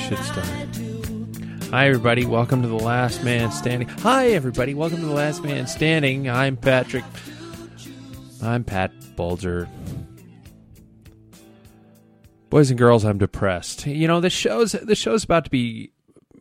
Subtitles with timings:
[0.00, 0.46] should start.
[1.70, 2.24] Hi, everybody.
[2.24, 3.86] Welcome to the Last Man Standing.
[3.88, 4.74] Hi, everybody.
[4.74, 6.28] Welcome to the Last Man Standing.
[6.28, 7.04] I'm Patrick.
[8.42, 9.68] I'm Pat Bulger.
[12.48, 13.86] Boys and girls, I'm depressed.
[13.86, 15.92] You know, the show's the show's about to be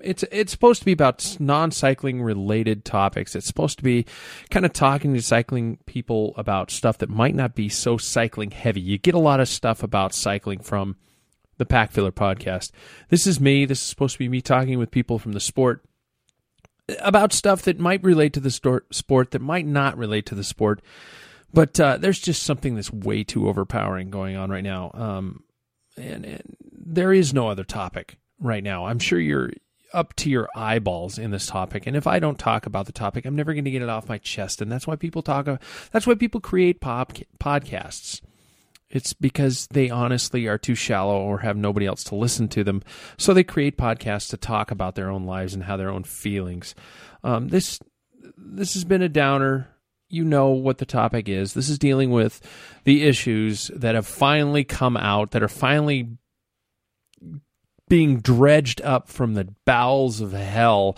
[0.01, 3.35] it's it's supposed to be about non-cycling related topics.
[3.35, 4.05] It's supposed to be
[4.49, 8.81] kind of talking to cycling people about stuff that might not be so cycling heavy.
[8.81, 10.95] You get a lot of stuff about cycling from
[11.59, 12.71] the Pack Filler podcast.
[13.09, 13.65] This is me.
[13.65, 15.83] This is supposed to be me talking with people from the sport
[16.99, 20.81] about stuff that might relate to the sport, that might not relate to the sport.
[21.53, 24.91] But uh, there's just something that's way too overpowering going on right now.
[24.93, 25.43] Um,
[25.97, 28.85] and, and there is no other topic right now.
[28.85, 29.51] I'm sure you're
[29.93, 31.87] up to your eyeballs in this topic.
[31.87, 34.07] And if I don't talk about the topic, I'm never going to get it off
[34.07, 34.61] my chest.
[34.61, 35.47] And that's why people talk.
[35.91, 38.21] That's why people create pop podcasts.
[38.89, 42.81] It's because they honestly are too shallow or have nobody else to listen to them.
[43.17, 46.73] So they create podcasts to talk about their own lives and how their own feelings.
[47.23, 47.79] Um, this
[48.37, 49.67] this has been a downer.
[50.09, 51.53] You know what the topic is.
[51.53, 52.41] This is dealing with
[52.83, 56.17] the issues that have finally come out, that are finally
[57.87, 60.97] being dredged up from the bowels of hell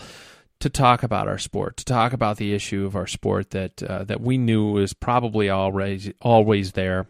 [0.60, 4.04] to talk about our sport, to talk about the issue of our sport that uh,
[4.04, 7.06] that we knew was probably always always there,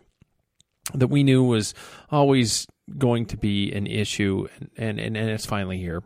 [0.94, 1.74] that we knew was
[2.10, 2.66] always
[2.98, 6.02] going to be an issue, and and and it's finally here.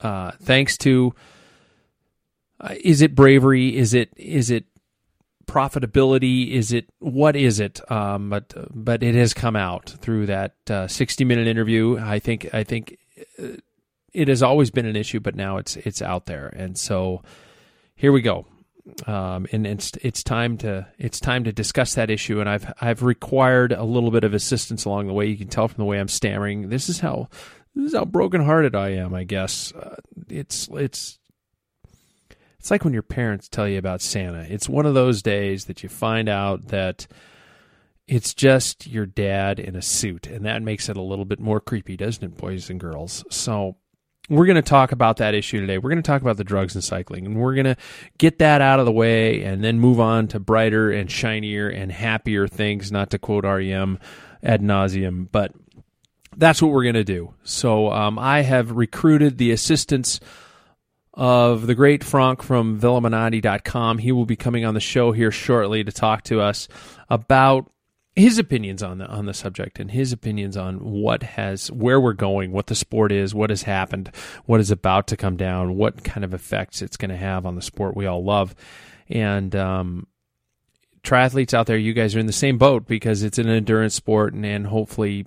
[0.00, 1.14] Uh, thanks to
[2.60, 3.76] uh, is it bravery?
[3.76, 4.64] Is it is it
[5.46, 6.52] profitability?
[6.52, 7.80] Is it what is it?
[7.90, 11.98] Um, but but it has come out through that uh, sixty minute interview.
[11.98, 12.98] I think I think
[13.38, 13.56] uh,
[14.12, 17.22] it has always been an issue, but now it's it's out there, and so
[17.96, 18.46] here we go.
[19.06, 22.40] Um, and it's it's time to it's time to discuss that issue.
[22.40, 25.26] And I've I've required a little bit of assistance along the way.
[25.26, 26.68] You can tell from the way I'm stammering.
[26.68, 27.28] This is how
[27.74, 29.14] this is how brokenhearted I am.
[29.14, 29.96] I guess uh,
[30.28, 31.18] it's it's
[32.58, 34.46] it's like when your parents tell you about Santa.
[34.48, 37.06] It's one of those days that you find out that
[38.06, 41.60] it's just your dad in a suit, and that makes it a little bit more
[41.60, 43.24] creepy, doesn't it, boys and girls?
[43.30, 43.76] So
[44.28, 45.78] we're going to talk about that issue today.
[45.78, 47.76] We're going to talk about the drugs and cycling, and we're going to
[48.18, 51.90] get that out of the way and then move on to brighter and shinier and
[51.90, 53.98] happier things, not to quote REM
[54.42, 55.52] ad nauseum, but
[56.36, 57.34] that's what we're going to do.
[57.42, 60.20] So um, I have recruited the assistance
[61.14, 63.98] of the great Frank from Velominati.com.
[63.98, 66.68] He will be coming on the show here shortly to talk to us
[67.10, 67.70] about
[68.14, 72.12] his opinions on the on the subject and his opinions on what has where we're
[72.12, 74.10] going, what the sport is, what has happened,
[74.44, 77.54] what is about to come down, what kind of effects it's going to have on
[77.54, 78.54] the sport we all love,
[79.08, 80.06] and um,
[81.02, 84.34] triathletes out there, you guys are in the same boat because it's an endurance sport,
[84.34, 85.26] and, and hopefully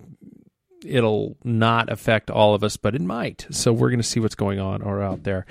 [0.86, 3.48] it'll not affect all of us, but it might.
[3.50, 5.46] So we're going to see what's going on or out there.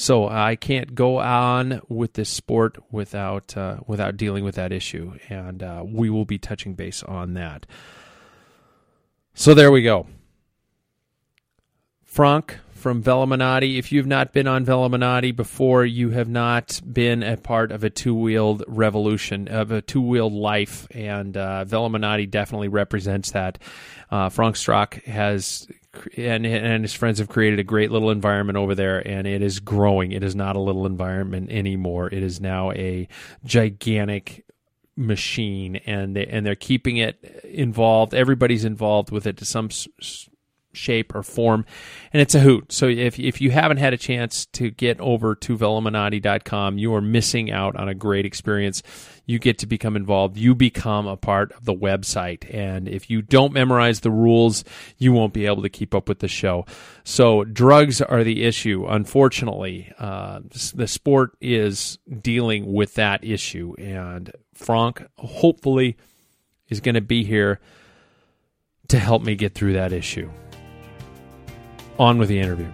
[0.00, 5.18] So I can't go on with this sport without uh, without dealing with that issue,
[5.28, 7.66] and uh, we will be touching base on that.
[9.34, 10.06] So there we go.
[12.04, 13.78] Frank from Velominati.
[13.78, 17.90] If you've not been on Velominati before, you have not been a part of a
[17.90, 23.58] two wheeled revolution, of a two wheeled life, and uh, Velominati definitely represents that.
[24.10, 25.66] Uh, Frank Strack has
[26.16, 29.60] and and his friends have created a great little environment over there, and it is
[29.60, 30.12] growing.
[30.12, 32.08] It is not a little environment anymore.
[32.08, 33.08] It is now a
[33.44, 34.44] gigantic
[34.96, 38.14] machine, and they, and they're keeping it involved.
[38.14, 39.68] Everybody's involved with it to some
[40.78, 41.66] shape or form,
[42.12, 42.72] and it's a hoot.
[42.72, 47.00] So if if you haven't had a chance to get over to velominati.com, you are
[47.00, 48.82] missing out on a great experience.
[49.26, 50.38] You get to become involved.
[50.38, 54.64] You become a part of the website, and if you don't memorize the rules,
[54.96, 56.64] you won't be able to keep up with the show.
[57.04, 58.86] So drugs are the issue.
[58.88, 60.40] Unfortunately, uh,
[60.74, 65.96] the sport is dealing with that issue, and Frank hopefully
[66.68, 67.60] is going to be here
[68.88, 70.30] to help me get through that issue
[71.98, 72.70] on with the interview.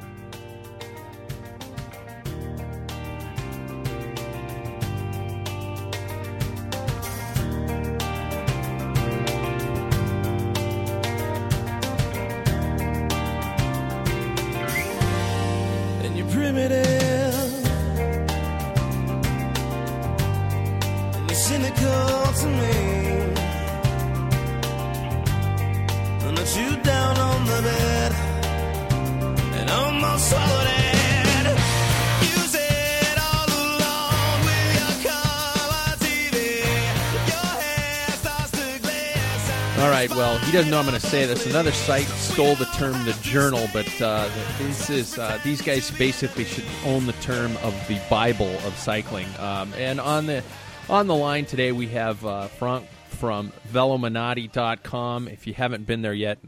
[39.85, 40.09] All right.
[40.09, 41.45] Well, he doesn't know I'm going to say this.
[41.45, 46.47] Another site stole the term "the journal," but uh, this is uh, these guys basically
[46.47, 49.27] should own the term of the Bible of cycling.
[49.39, 50.43] Um, and on the
[50.89, 55.29] on the line today, we have uh, Frank from Velominati.com.
[55.29, 56.39] If you haven't been there yet,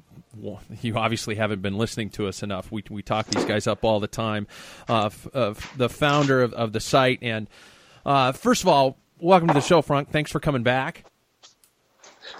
[0.81, 2.73] you obviously haven't been listening to us enough.
[2.73, 4.47] We we talk these guys up all the time.
[4.89, 7.49] Uh, f- the founder of, of, the site, and
[8.07, 10.11] uh, first of all, welcome to the show, Frank.
[10.11, 11.05] Thanks for coming back.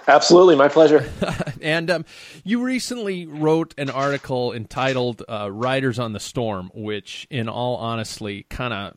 [0.07, 1.09] Absolutely, my pleasure.
[1.61, 2.05] and um,
[2.43, 8.45] you recently wrote an article entitled uh, "Riders on the Storm," which, in all honestly,
[8.49, 8.95] kind of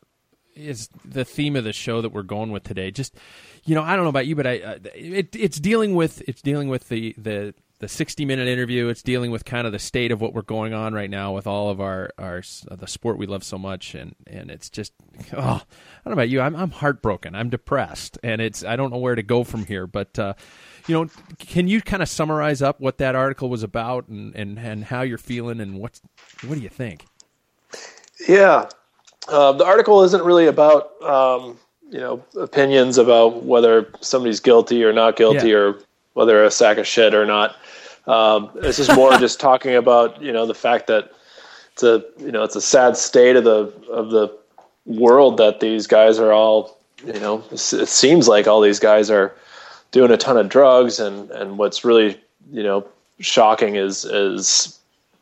[0.54, 2.90] is the theme of the show that we're going with today.
[2.90, 3.16] Just
[3.64, 6.42] you know, I don't know about you, but I uh, it, it's dealing with it's
[6.42, 8.88] dealing with the the the 60 minute interview.
[8.88, 11.46] It's dealing with kind of the state of what we're going on right now with
[11.46, 13.94] all of our, our the sport we love so much.
[13.94, 14.92] And, and it's just,
[15.32, 16.42] oh, I don't know about you.
[16.42, 17.34] I'm, I'm heartbroken.
[17.34, 20.34] I'm depressed and it's, I don't know where to go from here, but, uh,
[20.87, 24.59] you know, can you kind of summarize up what that article was about and, and,
[24.59, 26.00] and how you're feeling and what's,
[26.47, 27.06] what do you think?
[28.29, 28.69] Yeah.
[29.29, 31.59] Uh, the article isn't really about, um,
[31.91, 35.56] you know, opinions about whether somebody's guilty or not guilty yeah.
[35.56, 35.79] or
[36.15, 37.56] whether a sack of shit or not.
[38.06, 41.12] Um, this is more just talking about you know the fact that
[41.73, 44.37] it's a you know it's a sad state of the of the
[44.87, 49.35] world that these guys are all you know it seems like all these guys are
[49.90, 52.20] doing a ton of drugs and and what's really
[52.50, 52.87] you know
[53.20, 54.78] shocking is is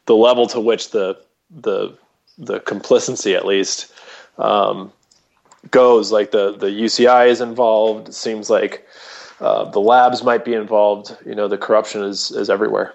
[0.07, 1.19] the level to which the
[1.51, 1.93] the
[2.39, 3.93] the complicity at least
[4.39, 4.93] um,
[5.71, 8.87] goes like the the UCI is involved it seems like
[9.41, 11.17] uh, the labs might be involved.
[11.25, 12.95] You know, the corruption is is everywhere.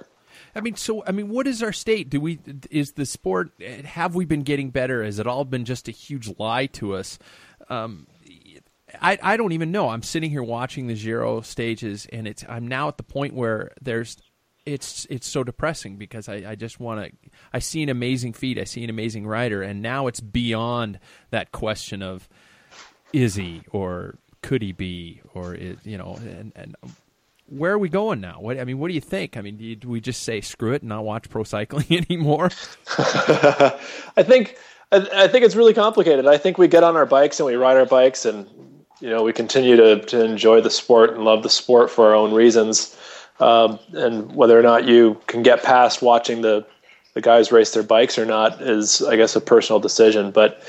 [0.55, 2.09] I mean, so I mean, what is our state?
[2.09, 3.51] Do we is the sport?
[3.85, 5.03] Have we been getting better?
[5.03, 7.17] Has it all been just a huge lie to us?
[7.69, 8.07] Um,
[9.01, 9.89] I I don't even know.
[9.89, 13.71] I'm sitting here watching the Giro stages, and it's I'm now at the point where
[13.81, 14.17] there's
[14.65, 18.57] it's it's so depressing because I, I just want to I see an amazing feat
[18.57, 20.99] I see an amazing rider and now it's beyond
[21.31, 22.29] that question of
[23.11, 26.75] is he or could he be, or is, you know, and, and
[27.47, 28.37] where are we going now?
[28.39, 29.35] What I mean, what do you think?
[29.37, 31.87] I mean, do, you, do we just say screw it and not watch pro cycling
[32.09, 32.51] anymore?
[32.97, 34.57] I think
[34.91, 36.27] I, think it's really complicated.
[36.27, 38.47] I think we get on our bikes and we ride our bikes, and
[38.99, 42.15] you know, we continue to to enjoy the sport and love the sport for our
[42.15, 42.97] own reasons.
[43.39, 46.65] Um, and whether or not you can get past watching the
[47.13, 50.31] the guys race their bikes or not is, I guess, a personal decision.
[50.31, 50.63] But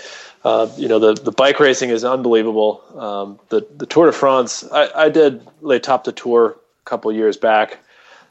[0.45, 2.83] uh, you know the the bike racing is unbelievable.
[2.97, 7.37] Um, the the Tour de France, I, I did Étape du Tour a couple years
[7.37, 7.79] back.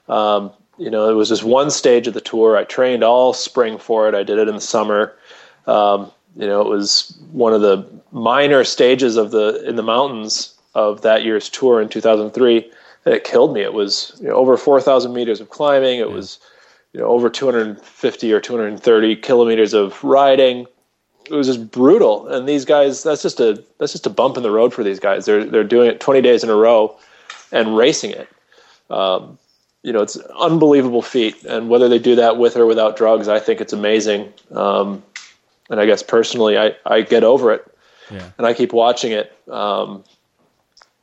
[0.08, 2.58] Um, you know, it was just one stage of the tour.
[2.58, 4.16] I trained all spring for it.
[4.16, 5.16] I did it in the summer.
[5.68, 10.56] Um, you know, it was one of the minor stages of the in the mountains
[10.76, 12.72] of that year's tour in 2003.
[13.06, 13.62] And it killed me.
[13.62, 16.00] It was you know, over 4,000 meters of climbing.
[16.00, 16.16] It yeah.
[16.16, 16.40] was
[16.94, 20.68] you know over 250 or 230 kilometers of riding
[21.30, 22.28] it was just brutal.
[22.28, 25.00] And these guys, that's just a that's just a bump in the road for these
[25.00, 25.26] guys.
[25.26, 26.98] They're they're doing it 20 days in a row
[27.52, 28.30] and racing it.
[28.90, 29.38] Um,
[29.84, 31.44] you know, it's an unbelievable feat.
[31.44, 34.34] And whether they do that with or without drugs, I think it's amazing.
[34.52, 35.04] Um,
[35.70, 37.66] and I guess personally, I I get over it,
[38.12, 38.30] yeah.
[38.38, 39.32] and I keep watching it.
[39.50, 40.04] Um,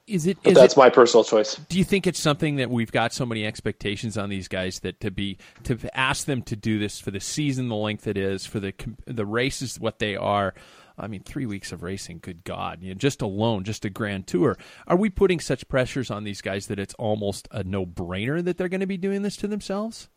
[0.07, 0.39] is it?
[0.45, 1.55] Is that's it, my personal choice.
[1.55, 5.01] Do you think it's something that we've got so many expectations on these guys that
[5.01, 8.45] to be to ask them to do this for the season, the length it is,
[8.45, 8.75] for the
[9.07, 10.55] the races, what they are?
[10.99, 14.27] I mean, three weeks of racing, good God, you know, just alone, just a grand
[14.27, 14.59] tour.
[14.87, 18.59] Are we putting such pressures on these guys that it's almost a no brainer that
[18.59, 20.11] they're going to be doing this to themselves?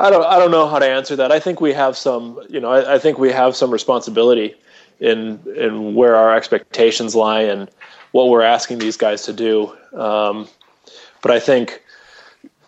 [0.00, 0.24] I don't.
[0.24, 1.30] I don't know how to answer that.
[1.30, 2.40] I think we have some.
[2.48, 4.54] You know, I, I think we have some responsibility
[4.98, 7.70] in in where our expectations lie and
[8.12, 9.76] what we're asking these guys to do.
[9.92, 10.48] Um,
[11.22, 11.82] but I think,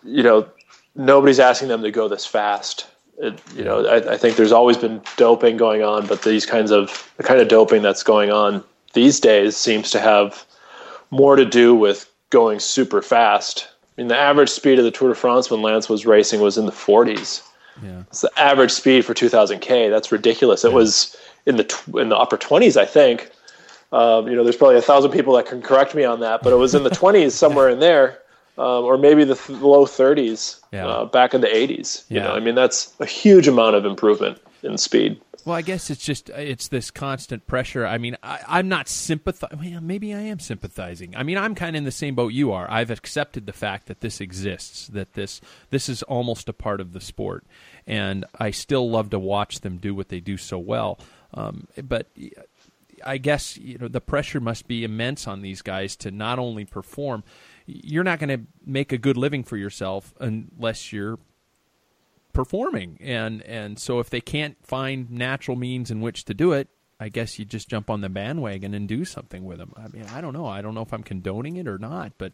[0.03, 0.47] you know,
[0.95, 2.87] nobody's asking them to go this fast.
[3.17, 6.71] It, you know, I, I, think there's always been doping going on, but these kinds
[6.71, 8.63] of the kind of doping that's going on
[8.93, 10.45] these days seems to have
[11.11, 13.67] more to do with going super fast.
[13.95, 16.57] I mean, the average speed of the Tour de France when Lance was racing was
[16.57, 17.43] in the 40s.
[17.81, 18.01] Yeah.
[18.01, 19.89] It's the average speed for 2000 k.
[19.89, 20.63] That's ridiculous.
[20.63, 20.75] It yeah.
[20.75, 23.29] was in the tw- in the upper 20s, I think.
[23.91, 26.51] Um, you know, there's probably a thousand people that can correct me on that, but
[26.51, 28.19] it was in the 20s somewhere in there,
[28.57, 30.87] um, or maybe the th- low 30s yeah.
[30.87, 32.03] uh, back in the 80s.
[32.09, 35.19] You know, I mean, that's a huge amount of improvement in speed.
[35.45, 37.85] Well, I guess it's just it's this constant pressure.
[37.85, 39.59] I mean, I, am not sympathizing.
[39.59, 41.15] Well, maybe I am sympathizing.
[41.17, 42.69] I mean, I'm kind of in the same boat you are.
[42.71, 46.93] I've accepted the fact that this exists, that this this is almost a part of
[46.93, 47.45] the sport,
[47.85, 50.97] and I still love to watch them do what they do so well.
[51.33, 52.07] Um, but
[53.05, 56.63] I guess you know the pressure must be immense on these guys to not only
[56.63, 57.23] perform.
[57.65, 61.19] you're not going to make a good living for yourself unless you're
[62.33, 66.67] performing and and so if they can't find natural means in which to do it
[67.03, 69.73] I guess you just jump on the bandwagon and do something with them.
[69.75, 70.45] I mean, I don't know.
[70.45, 72.31] I don't know if I'm condoning it or not, but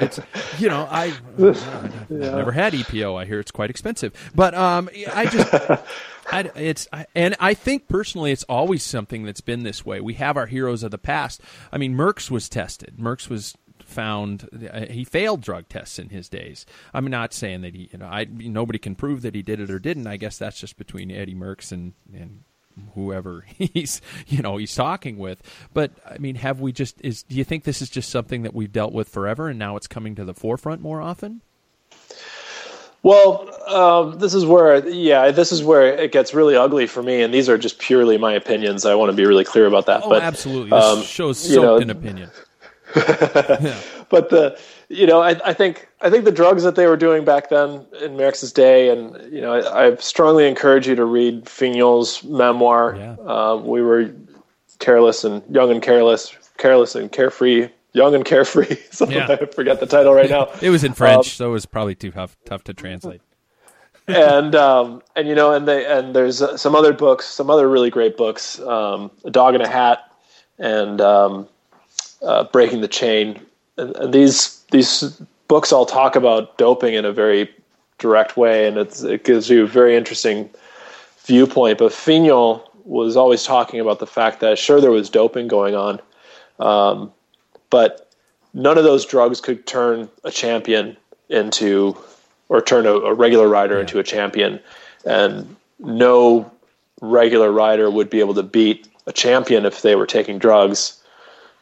[0.00, 0.18] it's
[0.58, 1.22] you know, I I've
[2.08, 2.30] yeah.
[2.30, 3.20] never had EPO.
[3.20, 5.52] I hear it's quite expensive, but um, I just
[6.32, 10.00] I, it's I, and I think personally, it's always something that's been this way.
[10.00, 11.42] We have our heroes of the past.
[11.70, 12.96] I mean, Merckx was tested.
[12.98, 13.56] Merckx was
[13.88, 16.66] found uh, he failed drug tests in his days.
[16.92, 19.70] I'm not saying that he, you know, I nobody can prove that he did it
[19.70, 20.06] or didn't.
[20.06, 22.44] I guess that's just between Eddie Merckx and and
[22.94, 25.42] whoever he's you know he's talking with.
[25.72, 27.22] But I mean, have we just is?
[27.22, 29.86] Do you think this is just something that we've dealt with forever, and now it's
[29.86, 31.40] coming to the forefront more often?
[33.02, 37.22] Well, um, this is where, yeah, this is where it gets really ugly for me,
[37.22, 38.84] and these are just purely my opinions.
[38.84, 40.02] I want to be really clear about that.
[40.04, 42.30] Oh, but, absolutely, this um, shows soaked you know, in opinion.
[42.96, 43.80] yeah.
[44.08, 47.24] But the, you know, I, I, think I think the drugs that they were doing
[47.24, 51.48] back then in Merckx's day, and you know, I, I strongly encourage you to read
[51.48, 52.96] Fignon's memoir.
[52.96, 53.16] Yeah.
[53.20, 54.10] Uh, we were
[54.78, 58.76] careless and young and careless, careless and carefree, young and carefree.
[58.90, 59.26] so yeah.
[59.28, 60.48] I forget the title right now.
[60.62, 63.20] it was in French, um, so it was probably too tough tough to translate.
[64.06, 67.68] and um, and you know, and they and there's uh, some other books, some other
[67.68, 70.10] really great books, um, A Dog in a Hat,
[70.58, 71.48] and um,
[72.22, 73.40] uh, Breaking the Chain.
[73.76, 77.50] And, and these these books all talk about doping in a very
[77.98, 80.50] direct way, and it gives you a very interesting
[81.24, 81.78] viewpoint.
[81.78, 86.00] But Fignon was always talking about the fact that sure there was doping going on,
[86.58, 87.12] um,
[87.70, 88.10] but
[88.54, 90.96] none of those drugs could turn a champion
[91.28, 91.96] into
[92.48, 93.80] or turn a, a regular rider yeah.
[93.82, 94.60] into a champion,
[95.04, 96.50] and no
[97.00, 100.97] regular rider would be able to beat a champion if they were taking drugs.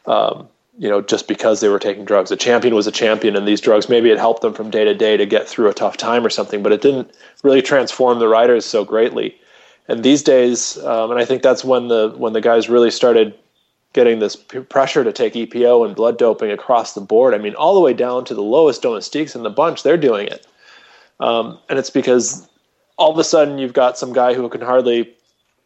[0.07, 0.47] Um,
[0.77, 2.29] you know, just because they were taking drugs.
[2.31, 4.93] A champion was a champion, and these drugs maybe it helped them from day to
[4.93, 7.11] day to get through a tough time or something, but it didn't
[7.43, 9.35] really transform the riders so greatly.
[9.87, 13.33] And these days, um, and I think that's when the when the guys really started
[13.93, 17.33] getting this p- pressure to take EPO and blood doping across the board.
[17.33, 20.27] I mean, all the way down to the lowest domestiques in the bunch, they're doing
[20.27, 20.45] it,
[21.19, 22.47] um, and it's because
[22.97, 25.15] all of a sudden you've got some guy who can hardly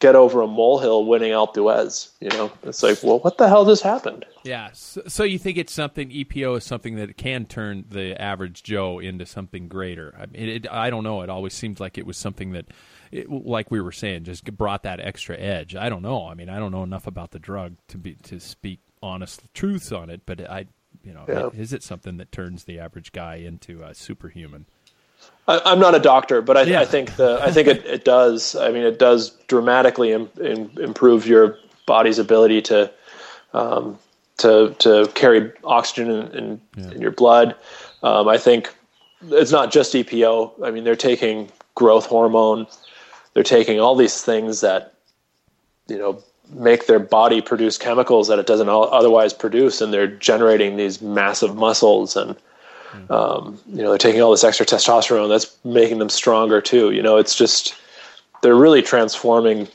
[0.02, 2.10] get over a molehill winning Alpe d'Huez.
[2.20, 4.26] You know, it's like, well, what the hell just happened?
[4.44, 4.72] Yeah.
[4.74, 9.00] So, so, you think it's something EPO is something that can turn the average Joe
[9.00, 10.14] into something greater?
[10.20, 11.22] I mean, it, I don't know.
[11.22, 12.66] It always seems like it was something that,
[13.12, 15.76] it, like we were saying, just brought that extra edge.
[15.76, 16.28] I don't know.
[16.28, 19.92] I mean, I don't know enough about the drug to be to speak honest truths
[19.92, 20.66] on it, but I,
[21.04, 21.50] you know, yeah.
[21.54, 24.66] is it something that turns the average guy into a superhuman?
[25.48, 26.82] I, am not a doctor, but I, yeah.
[26.82, 28.56] I think the I think it, it does.
[28.56, 32.92] I mean, it does dramatically Im, Im, improve your body's ability to
[33.54, 33.98] um,
[34.38, 36.92] to to carry oxygen in, in, yeah.
[36.92, 37.56] in your blood.
[38.04, 38.74] Um, I think
[39.30, 40.64] it's not just EPO.
[40.64, 42.68] I mean, they're taking growth hormone.
[43.34, 44.94] They're taking all these things that
[45.88, 46.22] you know
[46.54, 51.56] make their body produce chemicals that it doesn't otherwise produce, and they're generating these massive
[51.56, 52.36] muscles and
[53.10, 56.92] um, you know, they're taking all this extra testosterone that's making them stronger too.
[56.92, 57.76] You know, it's just
[58.42, 59.68] they're really transforming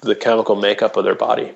[0.00, 1.54] the chemical makeup of their body.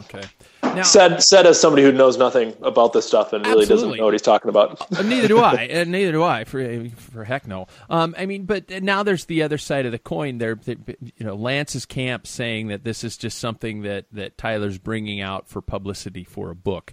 [0.00, 0.24] Okay.
[0.62, 3.74] Now, said said as somebody who knows nothing about this stuff and really absolutely.
[3.74, 4.80] doesn't know what he's talking about.
[4.96, 5.54] Uh, neither do I.
[5.54, 6.44] And neither do I.
[6.44, 7.68] For for heck no.
[7.88, 10.38] Um, I mean, but now there's the other side of the coin.
[10.38, 15.20] There, you know, Lance's camp saying that this is just something that that Tyler's bringing
[15.20, 16.92] out for publicity for a book.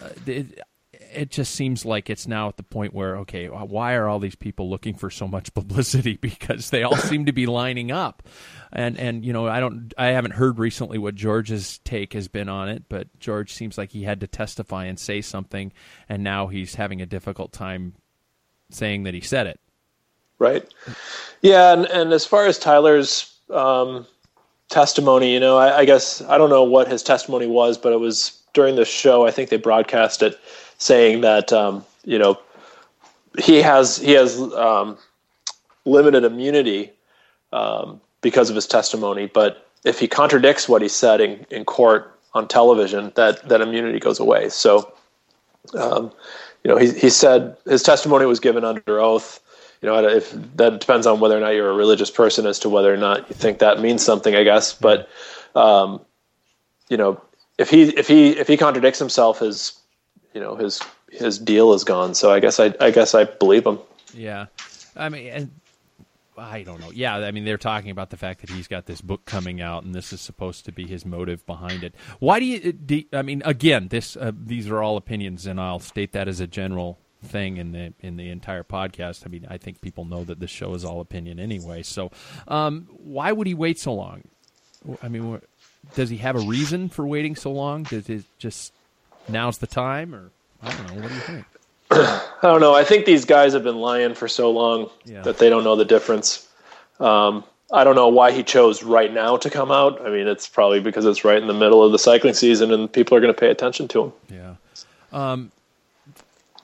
[0.00, 0.08] Uh,
[1.12, 4.34] it, just seems like it's now at the point where okay, why are all these
[4.34, 6.16] people looking for so much publicity?
[6.16, 8.22] Because they all seem to be lining up,
[8.72, 12.48] and and you know I don't I haven't heard recently what George's take has been
[12.48, 15.72] on it, but George seems like he had to testify and say something,
[16.08, 17.94] and now he's having a difficult time
[18.70, 19.60] saying that he said it.
[20.38, 20.66] Right.
[21.42, 24.06] Yeah, and and as far as Tyler's um,
[24.68, 28.00] testimony, you know, I, I guess I don't know what his testimony was, but it
[28.00, 29.26] was during the show.
[29.26, 30.38] I think they broadcast it
[30.78, 32.38] saying that um, you know
[33.38, 34.98] he has he has um,
[35.84, 36.90] limited immunity
[37.52, 42.18] um, because of his testimony, but if he contradicts what he said in, in court
[42.34, 44.48] on television, that that immunity goes away.
[44.48, 44.92] So,
[45.74, 46.12] um,
[46.64, 49.40] you know, he he said his testimony was given under oath.
[49.82, 52.68] You know, if that depends on whether or not you're a religious person as to
[52.68, 54.74] whether or not you think that means something, I guess.
[54.74, 55.08] But,
[55.54, 56.02] um,
[56.90, 57.18] you know,
[57.60, 59.78] if he if he if he contradicts himself, his
[60.32, 62.14] you know his his deal is gone.
[62.14, 63.78] So I guess I I guess I believe him.
[64.14, 64.46] Yeah,
[64.96, 65.50] I mean,
[66.38, 66.90] I don't know.
[66.90, 69.84] Yeah, I mean they're talking about the fact that he's got this book coming out,
[69.84, 71.94] and this is supposed to be his motive behind it.
[72.18, 72.72] Why do you?
[72.72, 76.40] Do, I mean, again, this uh, these are all opinions, and I'll state that as
[76.40, 79.26] a general thing in the in the entire podcast.
[79.26, 81.82] I mean, I think people know that this show is all opinion anyway.
[81.82, 82.10] So,
[82.48, 84.22] um, why would he wait so long?
[85.02, 85.42] I mean,
[85.94, 87.82] does he have a reason for waiting so long?
[87.84, 88.72] Does it just
[89.28, 90.30] now's the time, or
[90.62, 91.02] I don't know.
[91.02, 91.44] What do you think?
[91.90, 92.74] I don't know.
[92.74, 95.22] I think these guys have been lying for so long Yeah.
[95.22, 96.46] that they don't know the difference.
[97.00, 100.04] Um, I don't know why he chose right now to come out.
[100.04, 102.92] I mean, it's probably because it's right in the middle of the cycling season and
[102.92, 104.12] people are going to pay attention to him.
[104.28, 104.54] Yeah.
[105.12, 105.52] Um,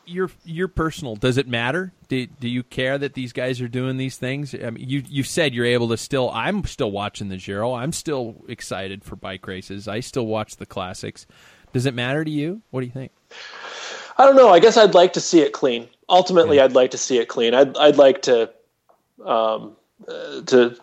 [0.06, 1.92] your your personal does it matter?
[2.08, 4.54] Do do you care that these guys are doing these things?
[4.54, 6.30] I mean, you you said you're able to still.
[6.30, 7.74] I'm still watching the Giro.
[7.74, 9.88] I'm still excited for bike races.
[9.88, 11.26] I still watch the classics.
[11.72, 12.62] Does it matter to you?
[12.70, 13.12] What do you think?
[14.18, 14.48] I don't know.
[14.48, 15.88] I guess I'd like to see it clean.
[16.08, 17.54] Ultimately, I'd like to see it clean.
[17.54, 18.50] I'd I'd like to
[19.24, 19.76] um,
[20.08, 20.76] uh, to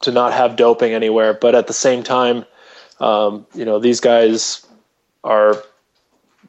[0.00, 2.44] to not have doping anywhere, but at the same time,
[3.00, 4.66] um, you know, these guys
[5.24, 5.62] are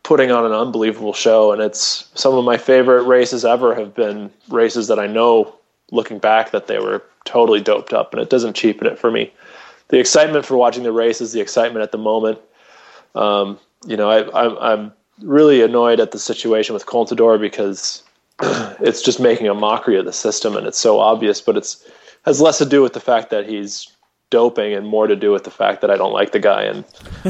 [0.10, 4.32] putting on an unbelievable show, and it's some of my favorite races ever have been
[4.48, 5.54] races that I know,
[5.92, 9.32] looking back, that they were totally doped up, and it doesn't cheapen it for me.
[9.90, 12.40] The excitement for watching the races, the excitement at the moment.
[13.14, 18.02] Um, you know, I, I'm I'm really annoyed at the situation with Contador because
[18.42, 21.40] it's just making a mockery of the system, and it's so obvious.
[21.40, 21.88] But it's
[22.26, 23.88] has less to do with the fact that he's
[24.32, 26.86] doping and more to do with the fact that I don't like the guy and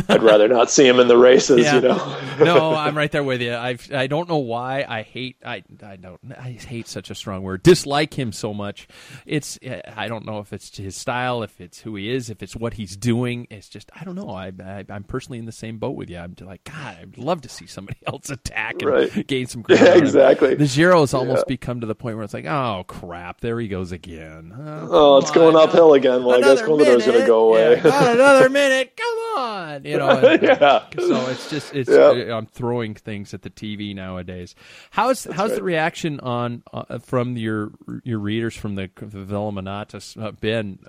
[0.10, 1.65] I'd rather not see him in the races.
[1.72, 2.18] You know.
[2.39, 3.53] no, I'm right there with you.
[3.53, 7.44] I I don't know why I hate I I don't I hate such a strong
[7.44, 7.64] word.
[7.64, 8.88] Dislike him so much.
[9.25, 9.57] It's
[9.96, 12.74] I don't know if it's his style, if it's who he is, if it's what
[12.74, 13.48] he's doing.
[13.50, 14.29] It's just I don't know.
[14.29, 16.18] I, I I'm personally in the same boat with you.
[16.18, 16.98] I'm like God.
[17.01, 19.27] I'd love to see somebody else attack and Right.
[19.27, 19.81] gain some ground.
[19.85, 20.55] Yeah, exactly.
[20.55, 21.53] The Giro has almost Yeah.
[21.55, 24.53] become to the point where it's like, oh crap, there he goes again.
[24.57, 25.70] Oh, oh it's going on.
[25.70, 26.24] uphill again.
[26.24, 27.75] Well, I guess Another Contador's going to go away.
[27.75, 28.97] Yeah, God, another minute.
[28.97, 29.85] Come on.
[29.85, 30.09] You know.
[30.09, 30.85] and- Yeah.
[30.97, 32.35] So it's just it's Yeah.
[32.37, 34.55] I'm throwing things at the TV nowadays.
[34.91, 37.71] How's how's the reaction on uh, from your
[38.03, 40.79] your readers from the, the Velominatus uh, been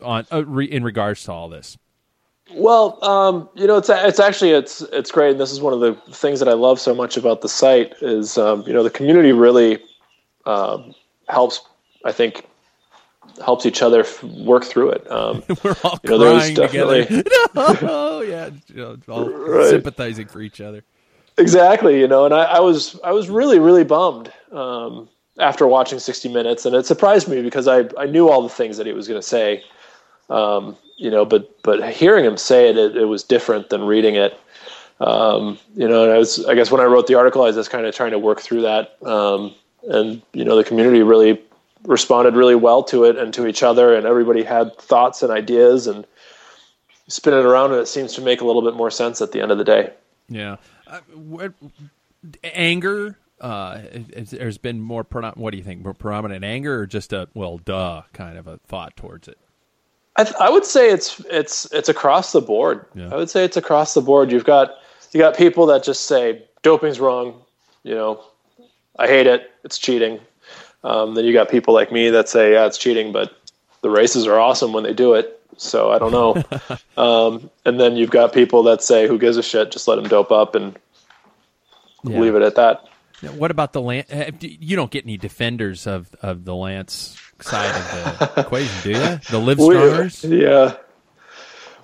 [0.00, 1.76] on uh, re, in regards to all this?
[2.52, 5.80] Well, um, you know, it's it's actually it's it's great, and this is one of
[5.80, 8.90] the things that I love so much about the site is um, you know the
[8.90, 9.78] community really
[10.44, 10.94] um,
[11.28, 11.60] helps.
[12.04, 12.44] I think
[13.42, 15.10] helps each other f- work through it.
[15.10, 17.04] Um, We're all You know, crying together.
[17.04, 17.32] definitely-
[17.86, 19.70] no, yeah, you know, all Right.
[19.70, 20.84] sympathizing for each other.
[21.38, 25.08] Exactly, you know, and I, I was I was really really bummed um,
[25.40, 28.76] after watching 60 Minutes, and it surprised me because I I knew all the things
[28.76, 29.64] that he was going to say,
[30.30, 34.14] um, you know, but but hearing him say it, it, it was different than reading
[34.14, 34.38] it.
[35.00, 37.56] Um, you know, and I was I guess when I wrote the article, I was
[37.56, 39.52] just kind of trying to work through that, um,
[39.88, 41.42] and you know, the community really
[41.84, 45.86] responded really well to it and to each other, and everybody had thoughts and ideas,
[45.86, 46.06] and
[47.08, 49.40] spin it around, and it seems to make a little bit more sense at the
[49.40, 49.92] end of the day.
[50.28, 51.52] Yeah, uh, what,
[52.42, 53.18] anger.
[53.40, 53.82] Uh,
[54.16, 55.04] there's been more.
[55.04, 55.82] Prono- what do you think?
[55.82, 59.38] More prominent anger, or just a well, duh, kind of a thought towards it?
[60.16, 62.86] I, th- I would say it's it's it's across the board.
[62.94, 63.08] Yeah.
[63.12, 64.30] I would say it's across the board.
[64.30, 64.70] You've got
[65.12, 67.42] you got people that just say doping's wrong.
[67.82, 68.24] You know,
[68.98, 69.50] I hate it.
[69.64, 70.20] It's cheating.
[70.84, 73.36] Um, then you got people like me that say yeah, it's cheating, but
[73.80, 75.40] the races are awesome when they do it.
[75.56, 76.42] So I don't know.
[77.02, 79.70] um, and then you've got people that say who gives a shit?
[79.72, 80.76] Just let them dope up and
[82.04, 82.20] Yeah.
[82.20, 82.84] leave it at that.
[83.22, 84.08] Now, What about the Lance?
[84.40, 89.20] You don't get any defenders of, of the Lance side of the equation, do you?
[89.30, 90.76] The Live We- yeah.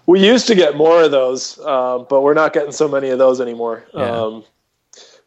[0.06, 3.18] We used to get more of those, um, but we're not getting so many of
[3.18, 3.84] those anymore.
[3.94, 4.10] Yeah.
[4.10, 4.44] Um,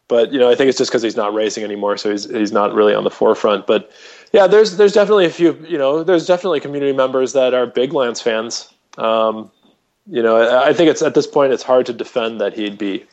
[0.08, 2.52] but you know, I think it's just because he's not racing anymore, so he's he's
[2.52, 3.66] not really on the forefront.
[3.66, 3.90] But
[4.32, 5.54] yeah, there's there's definitely a few.
[5.66, 8.72] You know, there's definitely community members that are big Lance fans.
[8.98, 9.50] Um,
[10.06, 12.78] you know, I, I think it's at this point it's hard to defend that he'd
[12.78, 13.04] be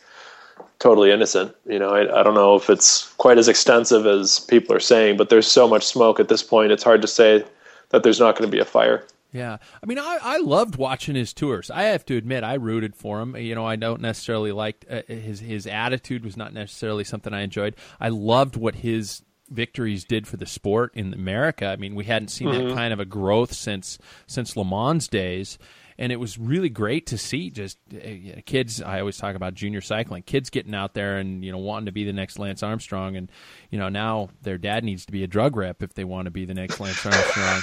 [0.79, 1.55] totally innocent.
[1.65, 5.15] You know, I, I don't know if it's quite as extensive as people are saying,
[5.17, 6.71] but there's so much smoke at this point.
[6.71, 7.45] It's hard to say
[7.89, 9.05] that there's not going to be a fire.
[9.33, 11.71] Yeah, I mean, I, I loved watching his tours.
[11.71, 13.35] I have to admit, I rooted for him.
[13.37, 17.41] You know, I don't necessarily like uh, his his attitude was not necessarily something I
[17.41, 17.75] enjoyed.
[17.99, 21.65] I loved what his victories did for the sport in America.
[21.67, 25.57] I mean, we hadn't seen that kind of a growth since since LeMond days.
[25.97, 28.81] And it was really great to see just uh, you know, kids.
[28.81, 31.91] I always talk about junior cycling, kids getting out there and you know wanting to
[31.91, 33.31] be the next Lance Armstrong, and
[33.69, 36.31] you know now their dad needs to be a drug rep if they want to
[36.31, 37.61] be the next Lance Armstrong.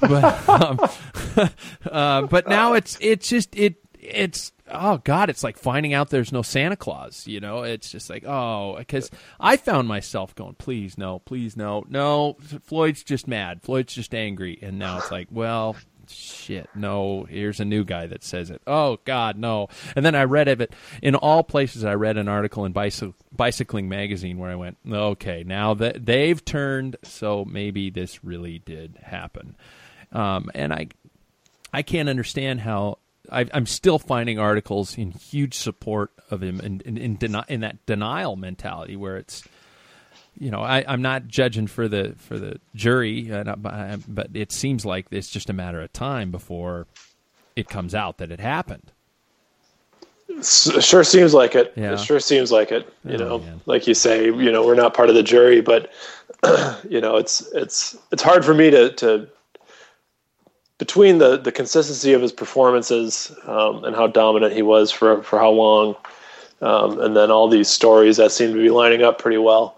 [0.00, 1.50] but um,
[1.90, 6.32] uh, but now it's it's just it it's oh god it's like finding out there's
[6.32, 9.10] no santa claus you know it's just like oh because
[9.40, 14.58] i found myself going please no please no no floyd's just mad floyd's just angry
[14.62, 15.74] and now it's like well
[16.10, 18.62] shit, no, here's a new guy that says it.
[18.66, 19.68] Oh God, no.
[19.96, 21.84] And then I read of it in all places.
[21.84, 26.44] I read an article in Bicy- Bicycling Magazine where I went, okay, now that they've
[26.44, 29.56] turned, so maybe this really did happen.
[30.12, 30.88] Um, and I,
[31.72, 32.98] I can't understand how.
[33.30, 37.60] I, am still finding articles in huge support of him in in, in, deni- in
[37.60, 39.44] that denial mentality where it's
[40.40, 44.84] you know, I, am not judging for the for the jury, uh, but it seems
[44.84, 46.86] like it's just a matter of time before
[47.56, 48.92] it comes out that it happened.
[50.28, 51.72] It sure seems like it.
[51.74, 51.94] Yeah.
[51.94, 52.92] It sure seems like it.
[53.04, 53.60] You oh, know, man.
[53.66, 55.90] like you say, you know, we're not part of the jury, but
[56.88, 59.28] you know, it's it's it's hard for me to to
[60.78, 65.38] between the the consistency of his performances um, and how dominant he was for for
[65.38, 65.96] how long,
[66.60, 69.77] um, and then all these stories that seem to be lining up pretty well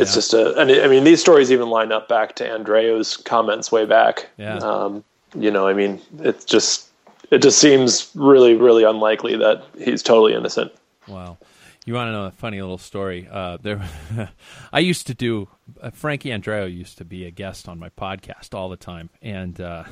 [0.00, 0.14] it's yeah.
[0.14, 3.84] just a, and I mean, these stories even line up back to Andreu's comments way
[3.84, 4.28] back.
[4.36, 4.56] Yeah.
[4.56, 6.88] Um, you know, I mean, it's just,
[7.30, 10.72] it just seems really, really unlikely that he's totally innocent.
[11.06, 11.38] Wow.
[11.86, 13.26] You want to know a funny little story?
[13.30, 13.88] Uh, there,
[14.72, 15.48] I used to do.
[15.80, 19.58] Uh, Frankie Andreu used to be a guest on my podcast all the time, and
[19.58, 19.84] uh,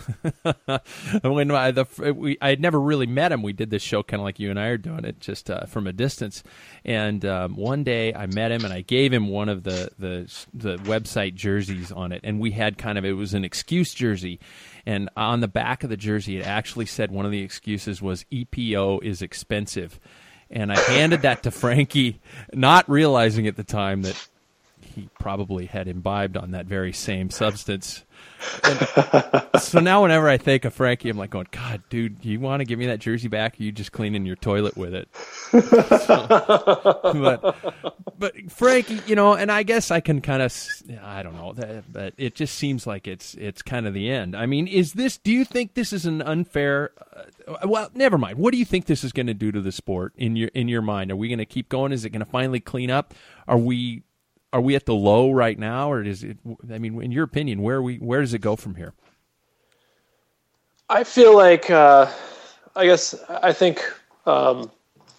[1.23, 3.43] when I, the, we, I had never really met him.
[3.43, 5.65] We did this show kind of like you and I are doing it, just uh,
[5.65, 6.43] from a distance.
[6.85, 10.47] And um, one day I met him, and I gave him one of the the
[10.53, 14.41] the website jerseys on it, and we had kind of it was an excuse jersey,
[14.85, 18.27] and on the back of the jersey it actually said one of the excuses was
[18.31, 19.99] EPO is expensive
[20.51, 22.21] and I handed that to Frankie,
[22.53, 24.29] not realizing at the time that
[24.99, 28.05] he probably had imbibed on that very same substance.
[29.61, 32.65] So now, whenever I think of Frankie, I'm like going, God, dude, you want to
[32.65, 33.59] give me that jersey back?
[33.59, 35.09] Or you just cleaning your toilet with it?
[35.51, 36.27] so,
[37.03, 40.57] but, but Frankie, you know, and I guess I can kind of,
[41.03, 44.37] I don't know, but it just seems like it's it's kind of the end.
[44.37, 45.19] I mean, is this?
[45.19, 46.93] Do you think this is an unfair?
[47.47, 48.39] Uh, well, never mind.
[48.39, 50.69] What do you think this is going to do to the sport in your in
[50.69, 51.11] your mind?
[51.11, 51.93] Are we going to keep going?
[51.93, 53.15] Is it going to finally clean up?
[53.47, 54.03] Are we
[54.53, 56.39] are we at the low right now, or is it?
[56.73, 58.95] I mean, in your opinion, where we where does it go from here?
[60.89, 62.11] I feel like uh,
[62.75, 63.83] I guess I think
[64.27, 64.71] um,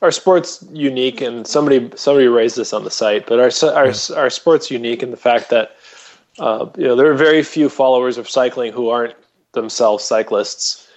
[0.02, 4.15] our sport's unique, and somebody somebody raised this on the site, but our our yeah.
[4.15, 5.76] our sport's unique in the fact that
[6.39, 9.15] uh, you know there are very few followers of cycling who aren't
[9.52, 10.88] themselves cyclists.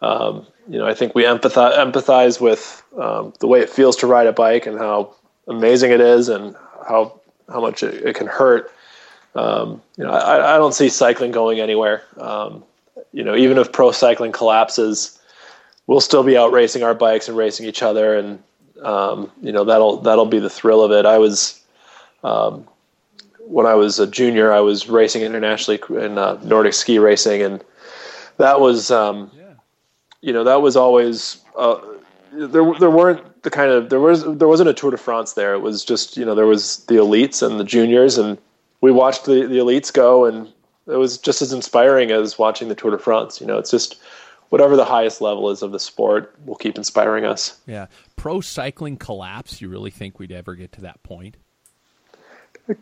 [0.00, 4.06] Um, you know, I think we empathize empathize with um, the way it feels to
[4.06, 5.14] ride a bike and how
[5.48, 6.56] amazing it is, and
[6.88, 8.72] how how much it, it can hurt.
[9.34, 12.04] Um, you know, I, I, don't see cycling going anywhere.
[12.18, 12.62] Um,
[13.12, 15.18] you know, even if pro cycling collapses,
[15.86, 18.40] we'll still be out racing our bikes and racing each other, and
[18.82, 21.04] um, you know that'll that'll be the thrill of it.
[21.04, 21.60] I was
[22.22, 22.66] um,
[23.40, 27.64] when I was a junior, I was racing internationally in uh, Nordic ski racing, and
[28.36, 29.54] that was um, yeah.
[30.20, 31.80] you know that was always uh,
[32.32, 32.72] there.
[32.78, 35.54] There weren't the kind of there was there wasn't a Tour de France there.
[35.54, 38.38] It was just you know there was the elites and the juniors, and
[38.80, 40.48] we watched the the elites go, and
[40.86, 43.40] it was just as inspiring as watching the Tour de France.
[43.40, 44.00] You know, it's just
[44.48, 47.58] whatever the highest level is of the sport will keep inspiring us.
[47.66, 49.60] Yeah, pro cycling collapse.
[49.60, 51.36] You really think we'd ever get to that point?
[52.66, 52.78] It,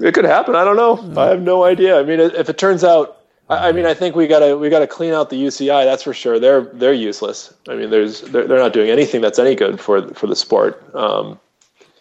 [0.00, 0.56] it could happen.
[0.56, 0.96] I don't know.
[0.96, 1.18] Mm.
[1.18, 2.00] I have no idea.
[2.00, 5.12] I mean, if it turns out I, mean, I think we gotta we gotta clean
[5.12, 5.84] out the UCI.
[5.84, 6.40] That's for sure.
[6.40, 7.54] They're they're useless.
[7.68, 10.82] I mean, there's they're, they're not doing anything that's any good for for the sport.
[10.94, 11.38] Um,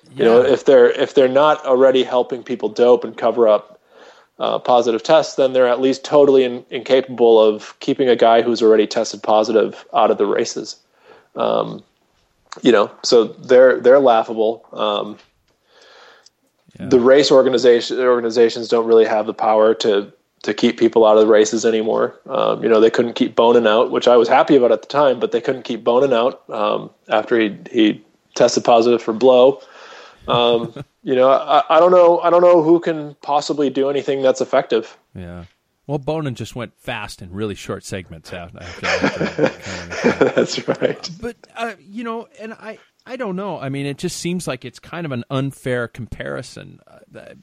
[0.09, 0.17] yeah.
[0.17, 3.79] You know, if they're if they're not already helping people dope and cover up
[4.39, 8.63] uh, positive tests, then they're at least totally in, incapable of keeping a guy who's
[8.63, 10.77] already tested positive out of the races.
[11.35, 11.83] Um,
[12.63, 14.65] you know, so they're they're laughable.
[14.73, 15.17] Um,
[16.79, 16.87] yeah.
[16.87, 20.11] The race organization organizations don't really have the power to
[20.45, 22.19] to keep people out of the races anymore.
[22.27, 24.87] Um, you know, they couldn't keep Boonen out, which I was happy about at the
[24.87, 28.05] time, but they couldn't keep Boonen out um, after he he
[28.35, 29.61] tested positive for blow.
[30.27, 32.19] Um, you know, I, I, don't know.
[32.19, 34.97] I don't know who can possibly do anything that's effective.
[35.15, 35.45] Yeah.
[35.87, 38.53] Well, Boonen just went fast in really short segments out.
[40.03, 41.09] that's right.
[41.19, 42.77] But uh, you know, and I.
[43.07, 43.59] I don't know.
[43.59, 46.79] I mean, it just seems like it's kind of an unfair comparison.
[46.87, 47.35] Uh,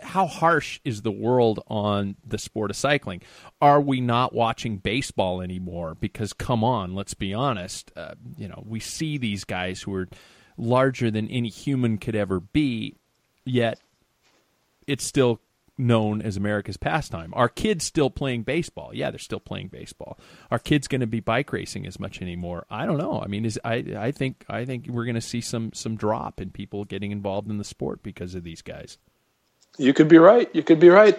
[0.00, 3.22] how harsh is the world on the sport of cycling?
[3.60, 5.96] Are we not watching baseball anymore?
[5.98, 7.92] Because come on, let's be honest.
[7.96, 10.08] Uh, you know, we see these guys who are
[10.56, 12.96] larger than any human could ever be,
[13.44, 13.80] yet
[14.86, 15.40] it's still
[15.76, 17.32] known as America's pastime.
[17.34, 18.90] Are kids still playing baseball?
[18.94, 20.18] Yeah, they're still playing baseball.
[20.50, 22.64] Are kids going to be bike racing as much anymore?
[22.70, 23.20] I don't know.
[23.20, 26.40] I mean, is I I think I think we're going to see some some drop
[26.40, 28.98] in people getting involved in the sport because of these guys.
[29.78, 30.48] You could be right.
[30.54, 31.18] You could be right.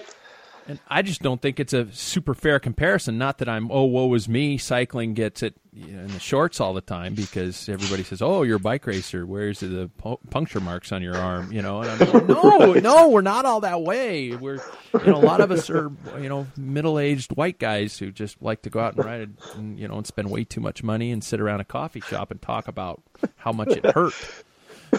[0.67, 3.19] And I just don't think it's a super fair comparison.
[3.19, 4.57] Not that I'm, oh, woe is me.
[4.57, 8.59] Cycling gets it in the shorts all the time because everybody says, oh, you're a
[8.59, 9.27] bike racer.
[9.27, 9.91] Where's the
[10.31, 11.51] puncture marks on your arm?
[11.51, 12.81] You know, and I'm like, no, right.
[12.81, 14.35] no, we're not all that way.
[14.35, 14.59] We're,
[14.93, 18.41] you know, a lot of us are, you know, middle aged white guys who just
[18.41, 21.11] like to go out and ride and, you know, and spend way too much money
[21.11, 23.03] and sit around a coffee shop and talk about
[23.35, 24.15] how much it hurt.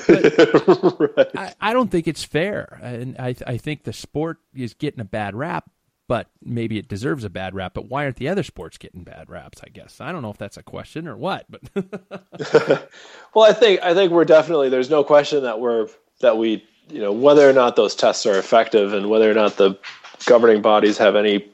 [1.17, 1.29] right.
[1.35, 5.05] I, I, don't think it's fair, and I, I think the sport is getting a
[5.05, 5.71] bad rap.
[6.09, 7.75] But maybe it deserves a bad rap.
[7.75, 9.61] But why aren't the other sports getting bad raps?
[9.65, 11.47] I guess I don't know if that's a question or what.
[11.51, 11.63] But
[13.35, 15.89] well, I think I think we're definitely there's no question that we're
[16.21, 19.57] that we you know whether or not those tests are effective and whether or not
[19.57, 19.77] the
[20.27, 21.45] governing bodies have any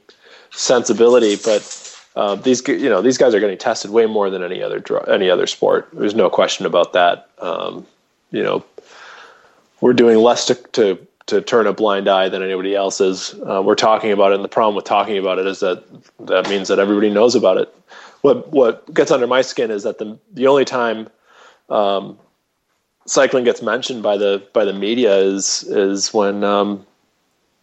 [0.51, 1.83] sensibility, but
[2.15, 5.29] uh, these you know these guys are getting tested way more than any other any
[5.29, 5.89] other sport.
[5.93, 7.29] There's no question about that.
[7.39, 7.85] Um,
[8.33, 8.65] you know,
[9.79, 13.35] we're doing less to, to, to turn a blind eye than anybody else is.
[13.47, 15.83] Uh, we're talking about it, and the problem with talking about it is that
[16.19, 17.73] that means that everybody knows about it.
[18.21, 21.09] What what gets under my skin is that the the only time
[21.69, 22.17] um,
[23.05, 26.85] cycling gets mentioned by the by the media is is when um,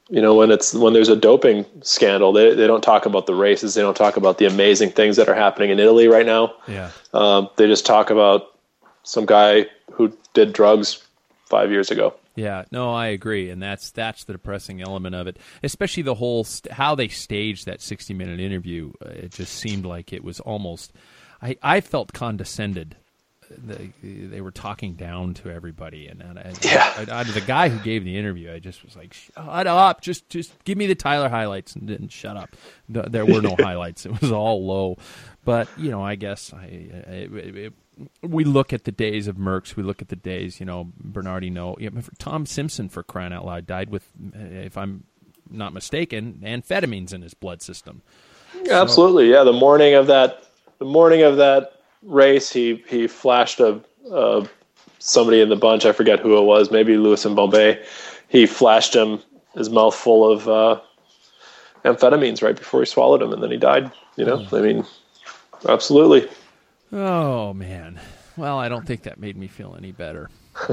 [0.08, 2.32] you know when it's when there's a doping scandal.
[2.32, 3.74] They they don't talk about the races.
[3.74, 6.54] They don't talk about the amazing things that are happening in Italy right now.
[6.68, 8.54] Yeah, um, they just talk about
[9.02, 11.02] some guy who did drugs
[11.46, 12.14] five years ago.
[12.36, 15.36] Yeah, no, I agree, and that's that's the depressing element of it.
[15.62, 18.92] Especially the whole st- how they staged that sixty minute interview.
[19.04, 20.92] Uh, it just seemed like it was almost.
[21.42, 22.96] I I felt condescended.
[23.50, 27.80] They, they were talking down to everybody, and, and yeah, I, I, the guy who
[27.80, 30.02] gave the interview, I just was like, "Shut up!
[30.02, 32.54] Just just give me the Tyler highlights," and didn't shut up.
[32.88, 34.98] There were no highlights; it was all low.
[35.44, 37.72] But you know, I guess I, it, it,
[38.22, 39.76] we look at the days of Merckx.
[39.76, 41.76] We look at the days, you know, Bernardino.
[42.18, 45.04] Tom Simpson, for crying out loud, died with, if I'm
[45.50, 48.02] not mistaken, amphetamines in his blood system.
[48.64, 49.44] So, Absolutely, yeah.
[49.44, 50.44] The morning of that,
[50.78, 51.72] the morning of that
[52.02, 54.48] race, he he flashed a, a
[54.98, 55.84] somebody in the bunch.
[55.84, 56.70] I forget who it was.
[56.70, 57.82] Maybe Lewis and Bombay.
[58.28, 59.20] He flashed him
[59.54, 60.80] his mouth full of uh,
[61.84, 63.90] amphetamines right before he swallowed them, and then he died.
[64.16, 64.58] You know, mm.
[64.58, 64.84] I mean,
[65.68, 66.28] absolutely.
[66.92, 68.00] Oh man.
[68.36, 70.30] Well, I don't think that made me feel any better.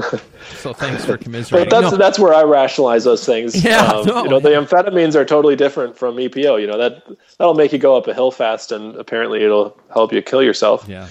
[0.56, 1.68] so thanks for commiserating.
[1.68, 1.98] But that's no.
[1.98, 3.64] that's where I rationalize those things.
[3.68, 4.22] Yeah, um, no.
[4.22, 6.60] you know, the amphetamines are totally different from EPO.
[6.60, 7.04] You know that
[7.38, 10.86] that'll make you go up a hill fast, and apparently it'll help you kill yourself.
[10.88, 11.08] Yeah.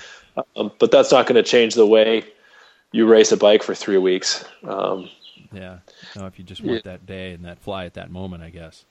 [0.56, 2.24] Um, but that's not going to change the way
[2.92, 4.46] you race a bike for three weeks.
[4.64, 5.10] Um,
[5.52, 5.80] yeah.
[6.16, 6.92] No, if you just want yeah.
[6.92, 8.86] that day and that fly at that moment, I guess.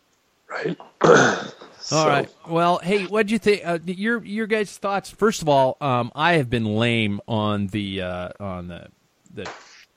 [0.48, 0.76] Right.
[1.87, 1.96] so.
[1.99, 2.29] All right.
[2.49, 3.62] Well, hey, what'd you think?
[3.64, 5.09] Uh, your your guys' thoughts.
[5.09, 8.88] First of all, um, I have been lame on the uh, on the
[9.33, 9.49] the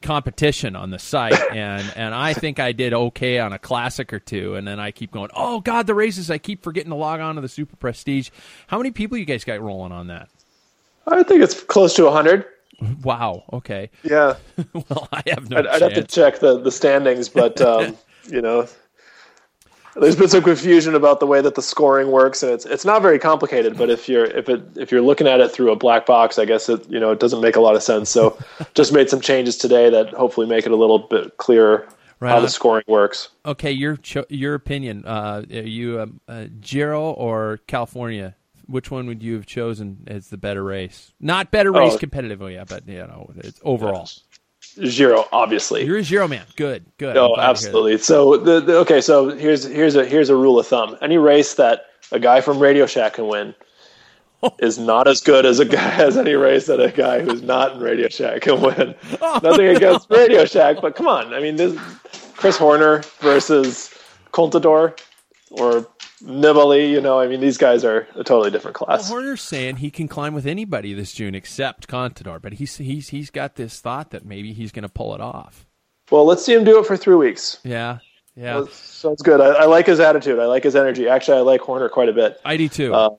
[0.04, 4.20] competition on the site, and and I think I did okay on a classic or
[4.20, 5.32] two, and then I keep going.
[5.34, 6.30] Oh God, the races!
[6.30, 8.30] I keep forgetting to log on to the Super Prestige.
[8.68, 10.30] How many people you guys got rolling on that?
[11.08, 12.46] I think it's close to hundred.
[13.02, 13.46] Wow.
[13.52, 13.90] Okay.
[14.04, 14.36] Yeah.
[14.74, 15.58] well, I have no.
[15.58, 17.98] I'd, I'd, have to check the the standings, but um,
[18.28, 18.68] you know,
[19.96, 23.02] there's been some confusion about the way that the scoring works, and it's it's not
[23.02, 23.78] very complicated.
[23.78, 26.46] But if you're if it if you're looking at it through a black box, I
[26.46, 28.10] guess it you know it doesn't make a lot of sense.
[28.10, 28.38] So
[28.74, 31.88] just made some changes today that hopefully make it a little bit clearer
[32.20, 32.44] right how on.
[32.44, 33.30] the scoring works.
[33.46, 35.04] Okay, your cho- your opinion.
[35.06, 38.36] Uh, are you um, uh, Giro or California?
[38.68, 41.12] Which one would you have chosen as the better race?
[41.20, 44.02] Not better race oh, competitively, yeah, but you know, it's overall.
[44.02, 44.22] Yes.
[44.84, 45.86] Giro, obviously.
[45.86, 46.46] You're a Giro man.
[46.56, 47.16] Good, good.
[47.16, 47.98] No, absolutely.
[47.98, 50.98] So the, the, okay, so here's here's a here's a rule of thumb.
[51.02, 53.54] Any race that a guy from Radio Shack can win
[54.60, 57.74] is not as good as a guy as any race that a guy who's not
[57.74, 58.96] in Radio Shack can win.
[59.22, 61.34] Oh, Nothing against Radio Shack, but come on.
[61.34, 61.78] I mean, this
[62.36, 63.94] Chris Horner versus
[64.32, 64.98] Contador
[65.52, 65.88] or
[66.24, 69.10] Nibali, you know, I mean, these guys are a totally different class.
[69.10, 73.10] Well, Horner's saying he can climb with anybody this June except Contador, but he's he's
[73.10, 75.66] he's got this thought that maybe he's going to pull it off.
[76.12, 77.60] Well, let's see him do it for three weeks.
[77.64, 78.00] Yeah,
[78.36, 79.42] yeah, sounds good.
[79.42, 80.40] I, I, like his attitude.
[80.40, 81.08] I like his energy.
[81.08, 82.40] Actually, I like Horner quite a bit.
[82.44, 82.94] I do too.
[82.94, 83.10] Uh,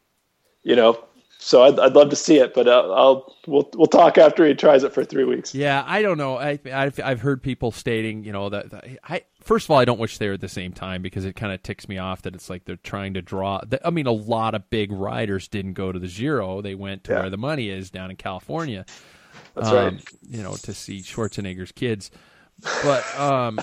[0.62, 1.02] you know,
[1.38, 4.54] so I'd, I'd love to see it, but I'll, I'll, we'll we'll talk after he
[4.54, 5.54] tries it for three weeks.
[5.54, 6.36] Yeah, I don't know.
[6.36, 9.84] I I've, I've heard people stating, you know, that, that, I first of all I
[9.84, 12.22] don't wish they were at the same time because it kind of ticks me off
[12.22, 13.60] that it's like they're trying to draw.
[13.84, 17.12] I mean, a lot of big riders didn't go to the Giro; they went to
[17.12, 17.20] yeah.
[17.20, 18.84] where the money is down in California.
[19.54, 20.04] That's um, right.
[20.28, 22.10] You know, to see Schwarzenegger's kids,
[22.82, 23.58] but um,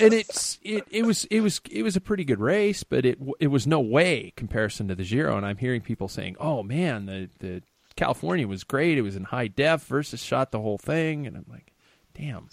[0.00, 3.18] and it's it, it was it was it was a pretty good race, but it
[3.40, 5.36] it was no way comparison to the Giro.
[5.36, 7.62] And I'm hearing people saying, "Oh man, the the
[7.96, 8.98] California was great.
[8.98, 11.73] It was in high def versus shot the whole thing." And I'm like,
[12.16, 12.48] "Damn."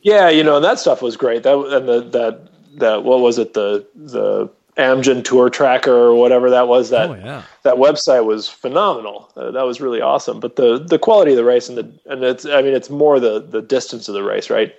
[0.00, 1.42] yeah, you know, and that stuff was great.
[1.42, 6.50] That and the that that what was it the the Amgen Tour Tracker or whatever
[6.50, 6.90] that was.
[6.90, 7.42] That Oh, yeah.
[7.62, 9.30] that website was phenomenal.
[9.36, 10.38] Uh, that was really awesome.
[10.40, 13.18] But the the quality of the race and the and it's I mean it's more
[13.18, 14.74] the the distance of the race, right?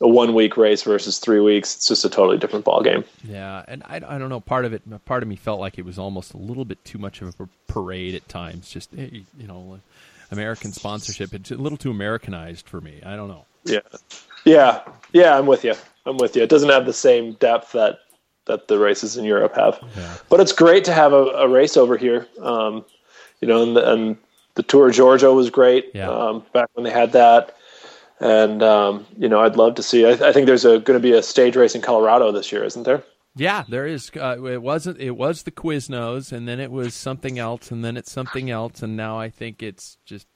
[0.00, 1.76] A one week race versus three weeks.
[1.76, 3.04] It's just a totally different ball game.
[3.22, 4.40] Yeah, and I, I don't know.
[4.40, 6.98] Part of it, part of me felt like it was almost a little bit too
[6.98, 8.70] much of a parade at times.
[8.70, 9.78] Just you know,
[10.30, 11.34] American sponsorship.
[11.34, 13.00] It's a little too Americanized for me.
[13.04, 13.46] I don't know.
[13.64, 13.80] Yeah,
[14.44, 14.80] yeah,
[15.12, 15.38] yeah.
[15.38, 15.74] I'm with you.
[16.06, 16.42] I'm with you.
[16.42, 17.98] It doesn't have the same depth that
[18.46, 19.78] that the races in Europe have.
[19.96, 20.14] Yeah.
[20.28, 22.26] But it's great to have a, a race over here.
[22.40, 22.84] Um,
[23.40, 24.16] you know, and the, and
[24.54, 26.10] the Tour of Georgia was great Yeah.
[26.10, 27.56] um, back when they had that.
[28.20, 30.06] And um, you know, I'd love to see.
[30.06, 32.84] I, I think there's going to be a stage race in Colorado this year, isn't
[32.84, 33.02] there?
[33.36, 34.10] Yeah, there is.
[34.14, 35.00] Uh, it wasn't.
[35.00, 38.82] It was the Quiznos, and then it was something else, and then it's something else,
[38.82, 40.28] and now I think it's just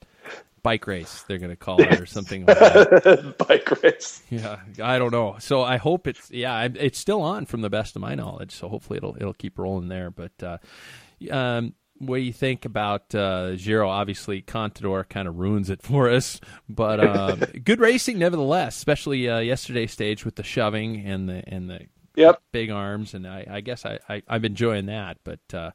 [0.61, 1.23] bike race.
[1.27, 3.35] They're going to call it or something like that.
[3.37, 4.21] Bike race.
[4.29, 5.37] Yeah, I don't know.
[5.39, 8.51] So I hope it's yeah, it's still on from the best of my knowledge.
[8.51, 10.11] So hopefully it'll it'll keep rolling there.
[10.11, 10.57] But uh,
[11.31, 13.89] um, what do you think about uh, Giro?
[13.89, 18.77] Obviously, Contador kind of ruins it for us, but um, good racing nevertheless.
[18.77, 21.81] Especially uh, yesterday's stage with the shoving and the and the
[22.19, 22.41] Yep.
[22.51, 25.17] big arms, and I, I guess I, I I'm enjoying that.
[25.23, 25.71] But uh,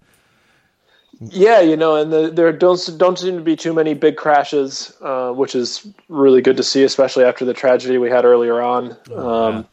[1.21, 4.93] Yeah, you know, and the, there don't don't seem to be too many big crashes,
[5.01, 8.97] uh, which is really good to see, especially after the tragedy we had earlier on.
[9.17, 9.67] um,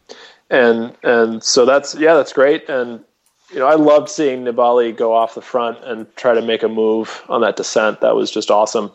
[0.50, 2.70] And and so that's yeah, that's great.
[2.70, 3.04] And
[3.52, 6.70] you know, I loved seeing Nibali go off the front and try to make a
[6.70, 8.02] move on that descent.
[8.02, 8.92] That was just awesome.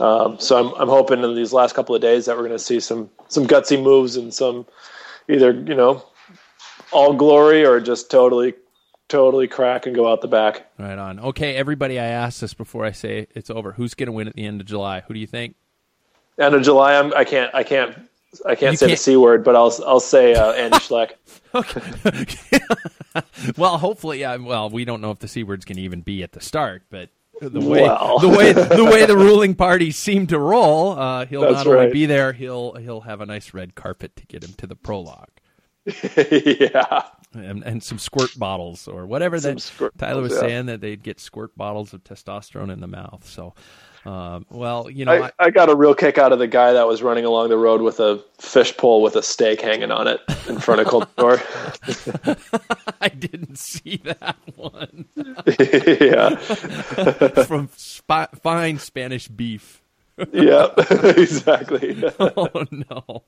[0.00, 2.64] Um, so I'm I'm hoping in these last couple of days that we're going to
[2.64, 4.66] see some some gutsy moves and some
[5.28, 6.02] either you know
[6.92, 8.54] all glory or just totally
[9.08, 10.66] totally crack and go out the back.
[10.78, 11.20] right on.
[11.20, 13.72] Okay, everybody, I asked this before I say it's over.
[13.72, 15.02] Who's going to win at the end of July?
[15.06, 15.54] Who do you think?
[16.38, 17.94] End of July, I'm, I can't, I can't,
[18.46, 21.12] I can't You say can't- the c word, but I'll, I'll say uh, Andy Schleck.
[21.54, 21.82] Okay.
[23.58, 24.36] Well, hopefully, yeah.
[24.36, 26.84] Well, we don't know if the c word's going to even be at the start,
[26.88, 27.10] but
[27.42, 28.18] the way Well.
[28.20, 31.78] the way the way the ruling parties seem to roll, uh, he'll That's not only
[31.78, 31.92] right.
[31.92, 35.28] be there, he'll he'll have a nice red carpet to get him to the prologue.
[36.16, 37.02] yeah,
[37.34, 40.40] And, and some squirt bottles or whatever Some that squirt Tyler was yeah.
[40.40, 43.26] saying that they'd get squirt bottles of testosterone in the mouth.
[43.28, 43.54] So,
[44.04, 46.86] um, well, you know, I, I got a real kick out of the guy that
[46.86, 50.20] was running along the road with a fish pole with a steak hanging on it
[50.48, 51.40] in front of Contador.
[52.24, 55.06] I, I didn't see that one
[56.00, 56.34] yeah,
[57.44, 59.81] from fine Spanish beef.
[60.32, 62.02] Yeah, exactly.
[62.20, 63.24] oh no,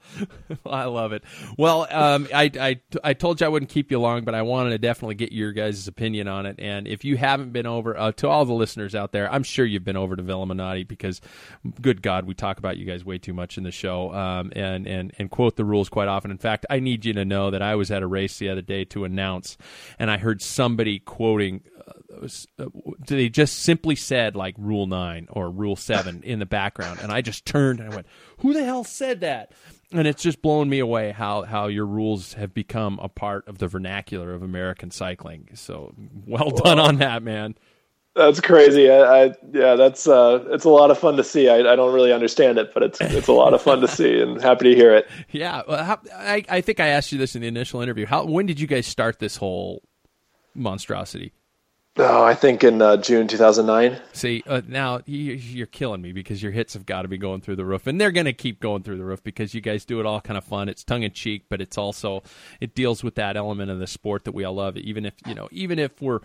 [0.67, 1.25] I love it.
[1.57, 4.71] Well, um, I, I I told you I wouldn't keep you long, but I wanted
[4.71, 6.57] to definitely get your guys' opinion on it.
[6.59, 9.65] And if you haven't been over, uh, to all the listeners out there, I'm sure
[9.65, 11.23] you've been over to Velominati because,
[11.81, 14.87] good God, we talk about you guys way too much in the show, um, and
[14.87, 16.31] and and quote the rules quite often.
[16.31, 18.63] In fact, I need you to know that I was at a race the other
[18.63, 19.57] day to announce,
[19.99, 21.63] and I heard somebody quoting
[22.21, 22.67] was, uh,
[23.07, 27.01] they just simply said like rule 9 or rule 7 in the background?
[27.03, 28.07] And i just turned and i went
[28.39, 29.53] who the hell said that?
[29.93, 33.59] And it's just blown me away how how your rules have become a part of
[33.59, 35.49] the vernacular of american cycling.
[35.55, 35.95] So
[36.27, 37.57] well done on that man.
[38.17, 38.89] That's crazy.
[38.89, 41.49] I, I yeah, that's uh, it's a lot of fun to see.
[41.49, 44.21] I, I don't really understand it, but it's it's a lot of fun to see,
[44.21, 45.09] and happy to hear it.
[45.33, 48.07] yeah well, how, I, I think i asked you this in the initial interview.
[48.07, 49.83] How when did you guys start this whole
[50.55, 51.33] monstrosity
[51.97, 54.01] Oh, I think in uh, June 2009.
[54.13, 57.41] See, uh, now you, you're killing me because your hits have got to be going
[57.41, 59.85] through the roof, and they're going to keep going through the roof because you guys
[59.85, 60.69] do it all kind of fun.
[60.69, 62.25] It's tongue in cheek, but it's also
[62.61, 64.77] it deals with that element of the sport that we all love.
[64.77, 66.19] Even if you know, even if we're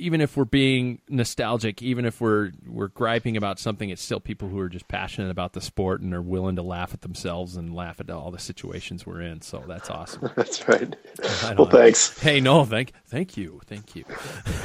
[0.00, 4.48] even if we're being nostalgic, even if we're we're griping about something, it's still people
[4.48, 7.74] who are just passionate about the sport and are willing to laugh at themselves and
[7.74, 9.42] laugh at all the situations we're in.
[9.42, 10.30] So that's awesome.
[10.36, 10.96] That's right.
[11.42, 11.64] Well, know.
[11.66, 12.18] thanks.
[12.18, 14.04] Hey, no, thank, thank you, thank you.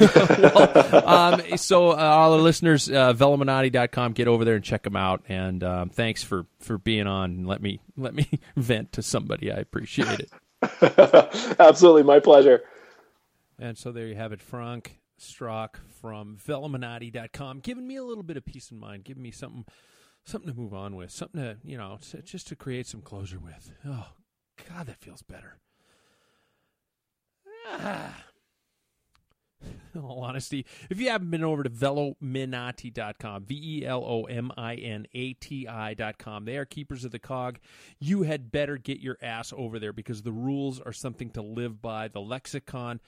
[0.00, 4.96] well, um, so uh, all our listeners, uh, Velominati.com, get over there and check them
[4.96, 5.22] out.
[5.28, 7.30] And um, thanks for, for being on.
[7.30, 9.52] And let me let me vent to somebody.
[9.52, 11.56] I appreciate it.
[11.58, 12.62] Absolutely, my pleasure.
[13.58, 18.36] And so there you have it, Frank Strack from Velominati.com, giving me a little bit
[18.36, 19.64] of peace of mind, giving me something
[20.24, 23.70] something to move on with, something to you know, just to create some closure with.
[23.86, 24.08] Oh,
[24.68, 25.58] God, that feels better.
[27.68, 28.24] Ah.
[29.94, 34.52] In all honesty, if you haven't been over to velominati.com, V E L O M
[34.56, 37.58] I N A T I.com, they are keepers of the cog.
[37.98, 41.80] You had better get your ass over there because the rules are something to live
[41.80, 42.08] by.
[42.08, 43.00] The lexicon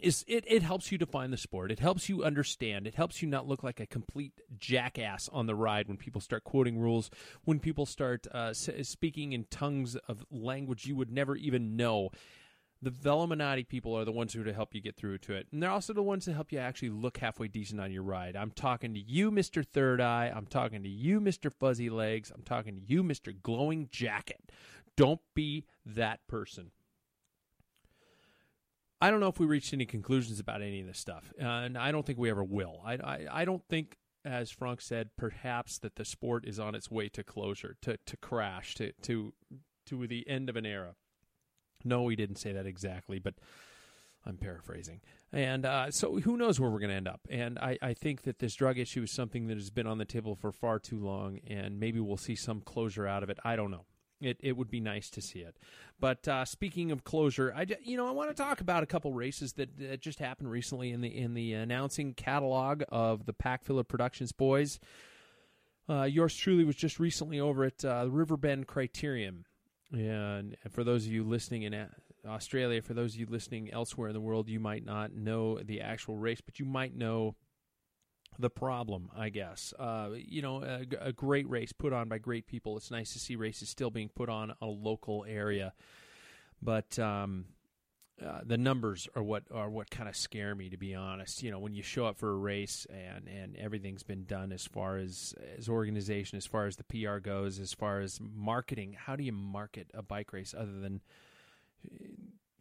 [0.00, 1.70] is it, it helps you define the sport.
[1.70, 2.86] It helps you understand.
[2.86, 6.44] It helps you not look like a complete jackass on the ride when people start
[6.44, 7.10] quoting rules,
[7.44, 12.10] when people start uh, speaking in tongues of language you would never even know.
[12.82, 15.46] The Velominati people are the ones who are to help you get through to it.
[15.50, 18.36] And they're also the ones that help you actually look halfway decent on your ride.
[18.36, 19.64] I'm talking to you, Mr.
[19.64, 20.30] Third Eye.
[20.34, 21.50] I'm talking to you, Mr.
[21.50, 22.30] Fuzzy Legs.
[22.34, 23.34] I'm talking to you, Mr.
[23.42, 24.52] Glowing Jacket.
[24.96, 26.72] Don't be that person.
[29.04, 31.76] I don't know if we reached any conclusions about any of this stuff, uh, and
[31.76, 32.80] I don't think we ever will.
[32.86, 36.90] I, I, I don't think, as Frank said, perhaps that the sport is on its
[36.90, 39.34] way to closure, to, to crash, to, to,
[39.88, 40.94] to the end of an era.
[41.84, 43.34] No, he didn't say that exactly, but
[44.24, 45.02] I'm paraphrasing.
[45.34, 47.20] And uh, so who knows where we're going to end up.
[47.28, 50.06] And I, I, think that this drug issue is something that has been on the
[50.06, 53.38] table for far too long, and maybe we'll see some closure out of it.
[53.44, 53.84] I don't know.
[54.24, 55.56] It, it would be nice to see it.
[56.00, 59.12] But uh, speaking of closure, I you know I want to talk about a couple
[59.12, 63.64] races that, that just happened recently in the in the announcing catalog of the Pack
[63.64, 64.80] Filler Productions boys.
[65.88, 69.44] Uh, yours truly was just recently over at uh, Riverbend Criterium.
[69.92, 71.88] And for those of you listening in uh,
[72.26, 75.82] Australia, for those of you listening elsewhere in the world, you might not know the
[75.82, 77.36] actual race, but you might know
[78.38, 79.72] the problem, I guess.
[79.78, 82.76] Uh, you know, a, a, great race put on by great people.
[82.76, 85.72] It's nice to see races still being put on a local area,
[86.62, 87.46] but um,
[88.24, 91.42] uh, the numbers are what are what kind of scare me, to be honest.
[91.42, 94.66] You know, when you show up for a race and and everything's been done as
[94.66, 98.96] far as as organization, as far as the PR goes, as far as marketing.
[98.98, 101.00] How do you market a bike race other than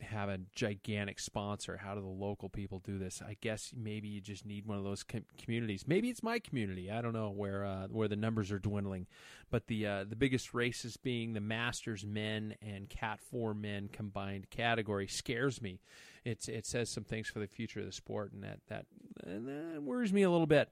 [0.04, 1.78] have a gigantic sponsor.
[1.78, 3.22] How do the local people do this?
[3.22, 5.86] I guess maybe you just need one of those com- communities.
[5.88, 6.92] Maybe it's my community.
[6.92, 9.08] I don't know where uh, where the numbers are dwindling,
[9.50, 14.50] but the uh, the biggest races being the Masters men and Cat Four men combined
[14.50, 15.80] category scares me.
[16.24, 18.86] It's it says some things for the future of the sport, and that that,
[19.24, 20.72] and that worries me a little bit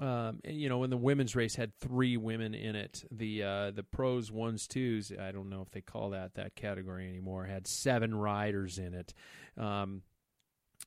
[0.00, 3.84] um, you know, when the women's race had three women in it, the uh, the
[3.84, 8.14] pros ones twos, I don't know if they call that that category anymore, had seven
[8.14, 9.14] riders in it.
[9.56, 10.02] Um,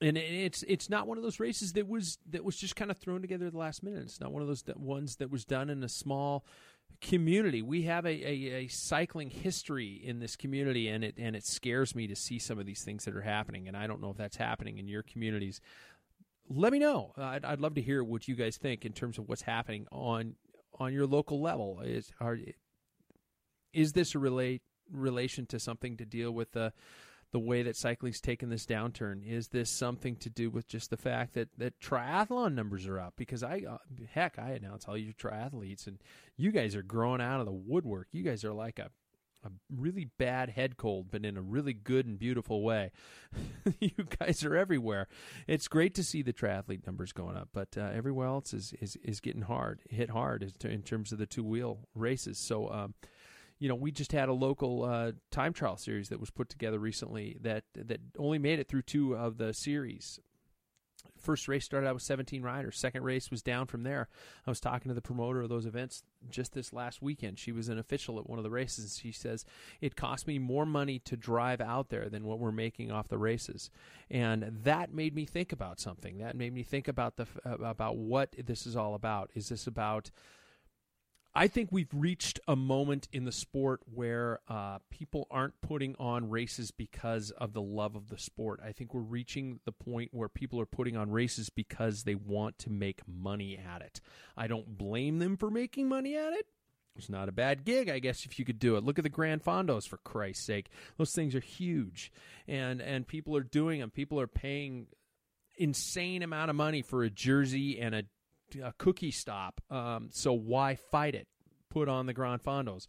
[0.02, 2.98] and it's it's not one of those races that was that was just kind of
[2.98, 4.04] thrown together at the last minute.
[4.04, 6.46] It's not one of those ones that was done in a small
[7.02, 7.62] community.
[7.62, 11.96] We have a, a, a, cycling history in this community, and it and it scares
[11.96, 13.68] me to see some of these things that are happening.
[13.68, 15.62] And I don't know if that's happening in your communities
[16.50, 17.14] let me know.
[17.18, 20.36] I'd, I'd love to hear what you guys think in terms of what's happening on
[20.80, 21.82] on your local level.
[21.82, 22.38] Is are
[23.74, 26.74] is this a relate relation to something to deal with the
[27.34, 29.26] the way that cycling's taken this downturn?
[29.26, 33.16] Is this something to do with just the fact that that triathlon numbers are up?
[33.18, 33.78] Because I uh,
[34.12, 36.00] heck, I announce all you triathletes, and
[36.38, 38.08] you guys are growing out of the woodwork.
[38.12, 38.92] You guys are like a
[39.44, 42.92] a really bad head cold, but in a really good and beautiful way.
[43.80, 45.08] you guys are everywhere.
[45.48, 48.98] It's great to see the triathlete numbers going up, but uh, everywhere else is, is
[49.04, 52.38] is getting hard, hit hard in terms of the two wheel races.
[52.38, 52.70] So.
[52.72, 52.94] Um,
[53.60, 56.78] you know, we just had a local uh, time trial series that was put together
[56.78, 60.20] recently that that only made it through two of the series
[61.28, 62.80] first race started out with 17 riders.
[62.80, 64.08] Second race was down from there.
[64.46, 67.38] I was talking to the promoter of those events just this last weekend.
[67.38, 68.86] She was an official at one of the races.
[68.86, 69.44] And she says
[69.82, 73.18] it cost me more money to drive out there than what we're making off the
[73.18, 73.70] races,
[74.10, 76.20] and that made me think about something.
[76.20, 79.30] That made me think about the uh, about what this is all about.
[79.36, 80.12] Is this about
[81.38, 86.32] I think we've reached a moment in the sport where uh, people aren't putting on
[86.32, 88.60] races because of the love of the sport.
[88.66, 92.58] I think we're reaching the point where people are putting on races because they want
[92.60, 94.02] to make money at it.
[94.36, 96.48] I don't blame them for making money at it.
[96.96, 98.84] It's not a bad gig, I guess, if you could do it.
[98.84, 100.72] Look at the Grand Fondos, for Christ's sake.
[100.98, 102.12] Those things are huge,
[102.48, 103.92] and and people are doing them.
[103.92, 104.88] People are paying
[105.56, 108.04] insane amount of money for a jersey and a
[108.56, 109.62] a cookie stop.
[109.70, 111.28] Um, so why fight it?
[111.70, 112.88] Put on the Grand Fondos.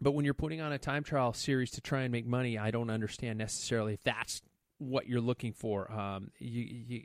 [0.00, 2.70] But when you're putting on a time trial series to try and make money, I
[2.70, 4.42] don't understand necessarily if that's
[4.78, 5.90] what you're looking for.
[5.90, 7.02] Um, you, you,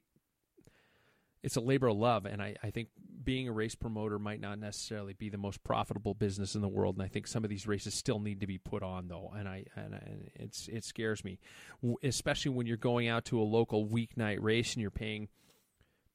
[1.44, 2.90] it's a labor of love, and I, I, think
[3.24, 6.96] being a race promoter might not necessarily be the most profitable business in the world.
[6.96, 9.48] And I think some of these races still need to be put on, though, and
[9.48, 11.40] I and, and it's it scares me,
[12.04, 15.30] especially when you're going out to a local weeknight race and you're paying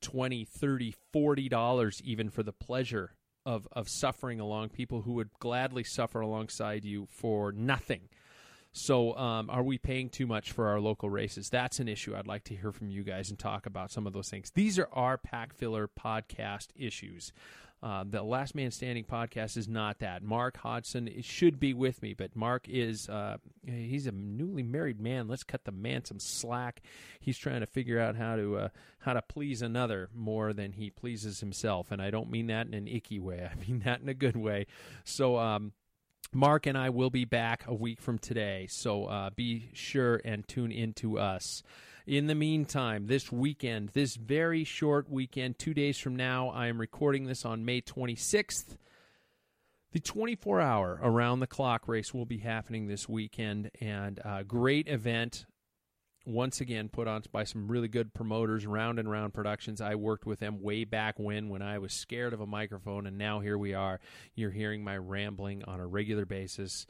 [0.06, 4.68] 20 30 40 dollars even for the pleasure of of suffering along.
[4.68, 8.02] People who would gladly suffer alongside you for nothing.
[8.70, 11.50] So um, are we paying too much for our local races?
[11.50, 14.12] That's an issue i'd like to hear from you guys and talk about some of
[14.12, 14.52] those things.
[14.54, 17.32] These are our pack filler podcast issues
[17.82, 20.22] Uh, the Last Man Standing podcast is not that.
[20.22, 25.28] Mark Hodson should be with me, but Mark is uh, he's a newly married man.
[25.28, 26.82] Let's cut the man some slack.
[27.20, 28.68] He's trying to figure out how to uh,
[29.00, 32.74] how to please another more than he pleases himself, and I don't mean that in
[32.74, 33.48] an icky way.
[33.52, 34.66] I mean that in a good way.
[35.04, 35.38] So.
[35.38, 35.72] Um,
[36.32, 40.46] Mark and I will be back a week from today, so uh, be sure and
[40.46, 41.62] tune in to us.
[42.06, 46.78] In the meantime, this weekend, this very short weekend, two days from now, I am
[46.78, 48.76] recording this on May 26th.
[49.90, 54.86] The 24 hour around the clock race will be happening this weekend, and a great
[54.86, 55.46] event
[56.24, 59.80] once again put on by some really good promoters, Round and Round Productions.
[59.80, 63.18] I worked with them way back when when I was scared of a microphone, and
[63.18, 63.98] now here we are.
[64.36, 66.86] You're hearing my rambling on a regular basis.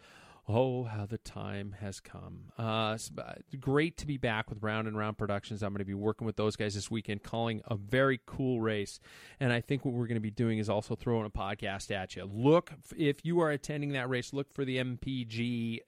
[0.49, 2.53] Oh, how the time has come.
[2.57, 5.61] Uh, uh great to be back with Round and Round Productions.
[5.61, 9.01] I'm going to be working with those guys this weekend, calling a very cool race.
[9.41, 12.15] And I think what we're going to be doing is also throwing a podcast at
[12.15, 12.31] you.
[12.33, 15.81] Look, if you are attending that race, look for the MPG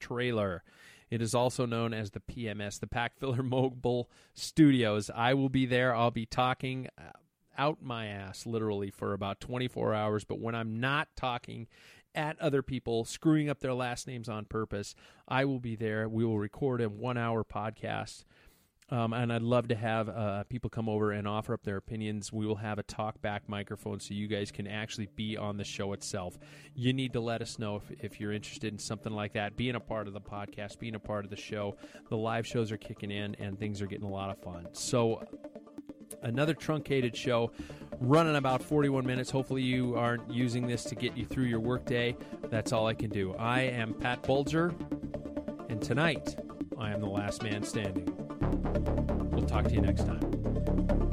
[0.00, 0.64] trailer.
[1.08, 5.08] It is also known as the PMS, the Pack Filler Mobile Studios.
[5.14, 5.94] I will be there.
[5.94, 7.12] I'll be talking uh,
[7.56, 10.24] out my ass literally for about 24 hours.
[10.24, 11.66] But when I'm not talking
[12.14, 14.94] at other people, screwing up their last names on purpose,
[15.26, 16.08] I will be there.
[16.08, 18.24] We will record a one hour podcast
[18.90, 22.32] um, and I'd love to have uh, people come over and offer up their opinions.
[22.32, 25.64] We will have a talk back microphone so you guys can actually be on the
[25.64, 26.38] show itself.
[26.74, 29.74] You need to let us know if, if you're interested in something like that, being
[29.74, 31.76] a part of the podcast, being a part of the show.
[32.08, 34.68] The live shows are kicking in and things are getting a lot of fun.
[34.72, 35.22] So,
[36.22, 37.50] another truncated show
[38.00, 39.30] running about 41 minutes.
[39.30, 42.16] Hopefully, you aren't using this to get you through your workday.
[42.50, 43.34] That's all I can do.
[43.34, 44.74] I am Pat Bulger,
[45.68, 46.36] and tonight
[46.78, 48.08] I am the last man standing.
[49.32, 51.07] We'll talk to you next time.